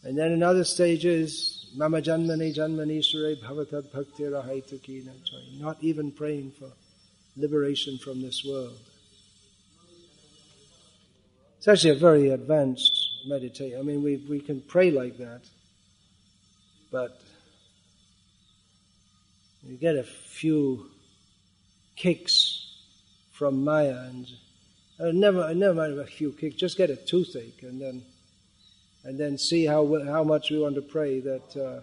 And 0.03 0.19
then 0.19 0.33
another 0.33 0.65
stage 0.65 1.07
is 1.07 1.71
Mama 1.75 2.03
Janmani 2.03 2.55
Janmani 2.55 3.03
Sure 3.03 3.35
Bhavatad 3.37 3.91
Bhakti 3.93 4.25
Rahaitukina. 4.25 5.13
Not 5.59 5.79
even 5.81 6.13
praying 6.13 6.53
for 6.59 6.71
liberation 7.37 7.99
from 7.99 8.21
this 8.21 8.45
world. 8.45 8.79
It's 11.57 11.69
actually 11.69 11.91
a 11.91 11.99
very 11.99 12.29
advanced 12.29 12.93
meditate. 13.27 13.75
I 13.79 13.83
mean, 13.83 14.03
we, 14.03 14.17
we 14.29 14.41
can 14.41 14.61
pray 14.61 14.91
like 14.91 15.17
that, 15.17 15.41
but 16.93 17.19
you 19.67 19.77
get 19.77 19.97
a 19.97 20.05
few 20.05 20.91
kicks 21.97 22.61
from 23.33 23.65
Maya, 23.65 24.09
and 24.09 24.27
uh, 25.01 25.11
never, 25.13 25.55
never 25.55 25.75
mind 25.75 25.99
a 25.99 26.07
few 26.07 26.33
kicks. 26.33 26.57
Just 26.57 26.77
get 26.77 26.91
a 26.91 26.97
toothache, 26.97 27.63
and 27.63 27.81
then, 27.81 28.03
and 29.05 29.19
then 29.19 29.39
see 29.39 29.65
how 29.67 29.87
how 30.05 30.25
much 30.25 30.51
we 30.51 30.59
want 30.59 30.75
to 30.77 30.83
pray 30.83 31.21
that. 31.21 31.57
Uh, 31.57 31.81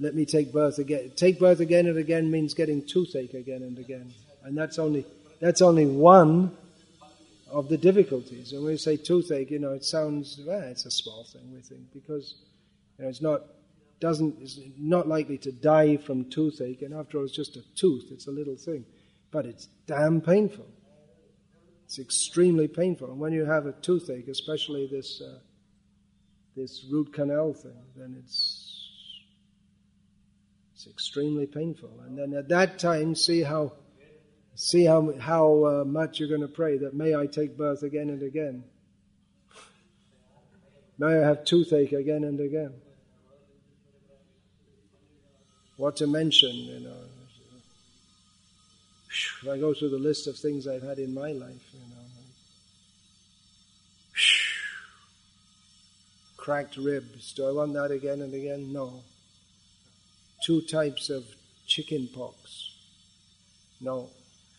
let 0.00 0.14
me 0.14 0.24
take 0.24 0.52
birth 0.52 0.78
again. 0.78 1.12
Take 1.14 1.38
birth 1.38 1.60
again 1.60 1.86
and 1.86 1.98
again 1.98 2.30
means 2.30 2.54
getting 2.54 2.84
toothache 2.84 3.34
again 3.34 3.62
and 3.62 3.78
again, 3.78 4.12
and 4.42 4.56
that's 4.56 4.78
only 4.78 5.04
that's 5.40 5.62
only 5.62 5.86
one 5.86 6.56
of 7.52 7.68
the 7.68 7.76
difficulties. 7.76 8.52
And 8.52 8.62
when 8.62 8.72
we 8.72 8.78
say 8.78 8.96
toothache, 8.96 9.50
you 9.50 9.58
know, 9.58 9.72
it 9.72 9.84
sounds, 9.84 10.40
well, 10.44 10.62
it's 10.62 10.86
a 10.86 10.90
small 10.90 11.24
thing, 11.24 11.52
we 11.52 11.60
think, 11.60 11.92
because 11.92 12.34
you 12.98 13.04
know, 13.04 13.10
it's 13.10 13.20
not, 13.20 13.42
doesn't, 14.02 14.36
it's 14.42 14.58
not 14.76 15.08
likely 15.08 15.38
to 15.38 15.52
die 15.52 15.96
from 15.96 16.28
toothache, 16.28 16.82
and 16.82 16.92
after 16.92 17.16
all, 17.16 17.24
it's 17.24 17.34
just 17.34 17.56
a 17.56 17.62
tooth, 17.74 18.08
it's 18.10 18.26
a 18.26 18.30
little 18.30 18.56
thing. 18.56 18.84
But 19.30 19.46
it's 19.46 19.68
damn 19.86 20.20
painful. 20.20 20.66
It's 21.86 21.98
extremely 21.98 22.68
painful. 22.68 23.10
And 23.10 23.18
when 23.18 23.32
you 23.32 23.46
have 23.46 23.66
a 23.66 23.72
toothache, 23.72 24.28
especially 24.28 24.88
this, 24.90 25.22
uh, 25.22 25.38
this 26.54 26.84
root 26.90 27.14
canal 27.14 27.54
thing, 27.54 27.82
then 27.96 28.14
it's, 28.18 29.22
it's 30.74 30.86
extremely 30.86 31.46
painful. 31.46 32.00
And 32.04 32.18
then 32.18 32.34
at 32.34 32.48
that 32.48 32.78
time, 32.78 33.14
see 33.14 33.42
how 33.42 33.72
See 34.54 34.84
how, 34.84 35.12
how 35.18 35.64
uh, 35.64 35.84
much 35.84 36.20
you're 36.20 36.28
going 36.28 36.42
to 36.42 36.48
pray 36.48 36.76
that 36.78 36.94
may 36.94 37.14
I 37.14 37.26
take 37.26 37.56
birth 37.56 37.82
again 37.82 38.10
and 38.10 38.22
again. 38.22 38.64
May 40.98 41.18
I 41.18 41.26
have 41.26 41.44
toothache 41.44 41.92
again 41.92 42.24
and 42.24 42.38
again. 42.38 42.74
What 45.82 45.96
to 45.96 46.06
mention, 46.06 46.54
you 46.54 46.78
know. 46.78 46.94
If 49.42 49.48
I 49.48 49.58
go 49.58 49.74
through 49.74 49.88
the 49.88 49.98
list 49.98 50.28
of 50.28 50.36
things 50.36 50.68
I've 50.68 50.84
had 50.84 51.00
in 51.00 51.12
my 51.12 51.32
life, 51.32 51.66
you 51.72 51.80
know. 51.80 52.04
Cracked 56.36 56.76
ribs. 56.76 57.32
Do 57.32 57.48
I 57.48 57.50
want 57.50 57.72
that 57.72 57.90
again 57.90 58.20
and 58.20 58.32
again? 58.32 58.72
No. 58.72 59.02
Two 60.44 60.60
types 60.60 61.10
of 61.10 61.24
chicken 61.66 62.08
pox. 62.14 62.70
No. 63.80 64.08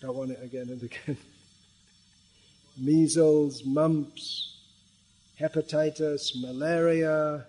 Don't 0.02 0.18
want 0.18 0.32
it 0.32 0.44
again 0.44 0.68
and 0.72 0.84
again. 0.84 1.18
Measles, 2.78 3.64
mumps, 3.66 4.58
hepatitis, 5.40 6.34
malaria, 6.42 7.46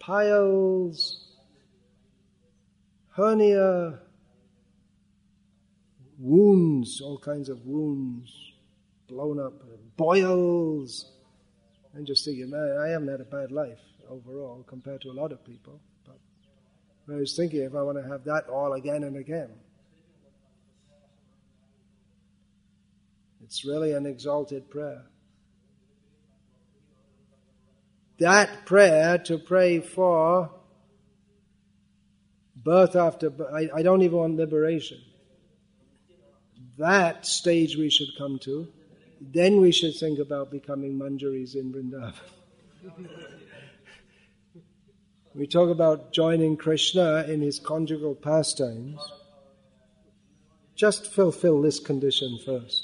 piles, 0.00 1.25
hernia, 3.16 3.98
wounds, 6.18 7.00
all 7.00 7.18
kinds 7.18 7.48
of 7.48 7.64
wounds, 7.64 8.30
blown 9.08 9.40
up, 9.40 9.54
boils. 9.96 11.12
And 11.94 12.06
just 12.06 12.26
thinking, 12.26 12.50
man, 12.50 12.76
I 12.78 12.88
haven't 12.88 13.08
had 13.08 13.22
a 13.22 13.24
bad 13.24 13.50
life 13.50 13.80
overall 14.10 14.62
compared 14.68 15.00
to 15.00 15.08
a 15.08 15.12
lot 15.14 15.32
of 15.32 15.42
people. 15.44 15.80
But 16.04 16.18
I 17.14 17.16
was 17.16 17.34
thinking 17.34 17.62
if 17.62 17.74
I 17.74 17.80
want 17.80 17.96
to 17.96 18.06
have 18.06 18.24
that 18.24 18.48
all 18.48 18.74
again 18.74 19.02
and 19.02 19.16
again. 19.16 19.48
It's 23.42 23.64
really 23.64 23.92
an 23.92 24.04
exalted 24.04 24.68
prayer. 24.68 25.04
That 28.18 28.66
prayer 28.66 29.16
to 29.18 29.38
pray 29.38 29.80
for 29.80 30.50
birth 32.66 32.96
after 32.96 33.30
birth, 33.30 33.54
I, 33.54 33.70
I 33.78 33.82
don't 33.82 34.02
even 34.02 34.18
want 34.18 34.36
liberation. 34.36 34.98
That 36.78 37.24
stage 37.24 37.76
we 37.76 37.88
should 37.88 38.08
come 38.18 38.40
to. 38.40 38.66
Then 39.20 39.60
we 39.60 39.70
should 39.70 39.94
think 39.94 40.18
about 40.18 40.50
becoming 40.50 40.98
manjaris 40.98 41.54
in 41.54 41.72
Vrindavan. 41.72 42.12
we 45.34 45.46
talk 45.46 45.70
about 45.70 46.12
joining 46.12 46.56
Krishna 46.56 47.24
in 47.28 47.40
his 47.40 47.60
conjugal 47.60 48.16
pastimes. 48.16 49.00
Just 50.74 51.06
fulfill 51.06 51.62
this 51.62 51.78
condition 51.78 52.38
first. 52.44 52.82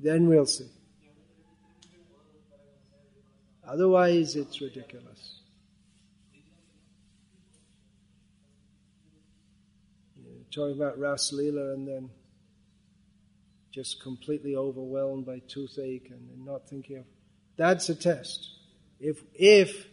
Then 0.00 0.28
we'll 0.28 0.44
see. 0.44 0.68
Otherwise, 3.66 4.34
it's 4.34 4.60
ridiculous. 4.60 5.35
Talking 10.50 10.76
about 10.76 10.98
Ras 10.98 11.32
Leela 11.32 11.74
and 11.74 11.86
then 11.86 12.10
just 13.72 14.02
completely 14.02 14.56
overwhelmed 14.56 15.26
by 15.26 15.40
toothache 15.48 16.10
and 16.10 16.46
not 16.46 16.68
thinking 16.68 16.98
of 16.98 17.04
that's 17.56 17.88
a 17.88 17.94
test. 17.94 18.50
If 19.00 19.22
if 19.34 19.86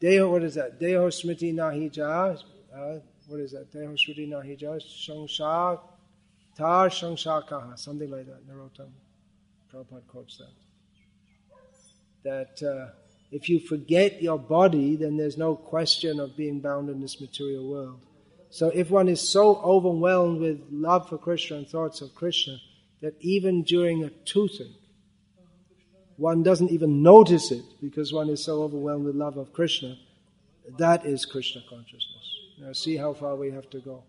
Deho, 0.00 0.30
what 0.30 0.42
is 0.42 0.54
that? 0.54 0.80
Deho 0.80 1.08
Smriti 1.08 1.54
Nahija, 1.54 2.38
uh, 2.74 3.00
what 3.26 3.40
is 3.40 3.52
that? 3.52 3.72
Deho 3.72 3.94
Smriti 3.94 4.28
Nahija, 4.28 4.80
Shangshak 4.82 5.80
Tar 6.56 6.88
Shangshakaha, 6.88 7.78
something 7.78 8.10
like 8.10 8.26
that, 8.26 8.46
Narottam. 8.46 8.90
Prabhupada 9.72 10.06
quotes 10.06 10.38
that. 10.38 10.52
That 12.22 12.66
uh, 12.66 12.90
if 13.32 13.48
you 13.48 13.58
forget 13.58 14.22
your 14.22 14.38
body, 14.38 14.96
then 14.96 15.16
there's 15.16 15.36
no 15.36 15.56
question 15.56 16.20
of 16.20 16.36
being 16.36 16.60
bound 16.60 16.88
in 16.88 17.00
this 17.00 17.20
material 17.20 17.68
world. 17.68 18.00
So 18.54 18.68
if 18.68 18.88
one 18.88 19.08
is 19.08 19.20
so 19.20 19.56
overwhelmed 19.56 20.38
with 20.40 20.60
love 20.70 21.08
for 21.08 21.18
Krishna 21.18 21.56
and 21.56 21.68
thoughts 21.68 22.00
of 22.02 22.14
Krishna, 22.14 22.58
that 23.02 23.16
even 23.18 23.64
during 23.64 24.04
a 24.04 24.10
toothache, 24.10 24.80
one 26.18 26.44
doesn't 26.44 26.70
even 26.70 27.02
notice 27.02 27.50
it 27.50 27.64
because 27.82 28.12
one 28.12 28.28
is 28.28 28.44
so 28.44 28.62
overwhelmed 28.62 29.06
with 29.06 29.16
love 29.16 29.38
of 29.38 29.52
Krishna, 29.52 29.96
that 30.78 31.04
is 31.04 31.26
Krishna 31.26 31.62
consciousness. 31.68 32.38
Now 32.60 32.72
see 32.72 32.96
how 32.96 33.12
far 33.12 33.34
we 33.34 33.50
have 33.50 33.68
to 33.70 33.80
go. 33.80 34.04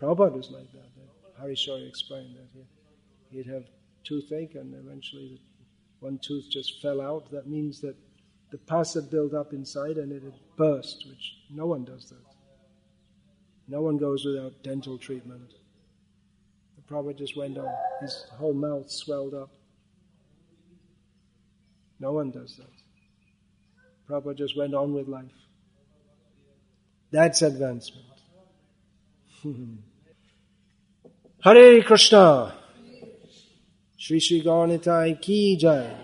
Prabhupada 0.00 0.36
was 0.36 0.52
like 0.52 0.70
that. 0.70 0.90
Hari 1.40 1.56
Sauri 1.56 1.88
explained 1.88 2.36
that. 2.36 2.46
He, 3.32 3.38
he'd 3.38 3.46
have 3.48 3.64
toothache 4.04 4.54
and 4.54 4.76
eventually 4.76 5.40
one 5.98 6.20
tooth 6.22 6.48
just 6.48 6.80
fell 6.80 7.00
out. 7.00 7.32
That 7.32 7.48
means 7.48 7.80
that 7.80 7.96
the 8.52 8.58
pus 8.58 8.94
had 8.94 9.10
built 9.10 9.34
up 9.34 9.52
inside 9.52 9.96
and 9.96 10.12
it 10.12 10.22
had 10.22 10.38
burst, 10.56 11.04
which 11.08 11.34
no 11.50 11.66
one 11.66 11.84
does 11.84 12.08
that. 12.10 12.29
No 13.70 13.82
one 13.82 13.98
goes 13.98 14.24
without 14.24 14.64
dental 14.64 14.98
treatment. 14.98 15.54
The 16.74 16.82
Prabhupada 16.92 17.18
just 17.18 17.36
went 17.36 17.56
on. 17.56 17.72
His 18.00 18.26
whole 18.32 18.52
mouth 18.52 18.90
swelled 18.90 19.32
up. 19.32 19.50
No 22.00 22.10
one 22.12 22.32
does 22.32 22.56
that. 22.56 22.66
Prabhupada 24.08 24.38
just 24.38 24.56
went 24.58 24.74
on 24.74 24.92
with 24.92 25.06
life. 25.06 25.30
That's 27.12 27.42
advancement. 27.42 28.06
Hare 31.44 31.82
Krishna. 31.82 32.56
Shri 33.96 34.18
Sri 34.18 34.42
Gaunitai 34.42 35.22
ki 35.22 35.56
jai. 35.58 35.94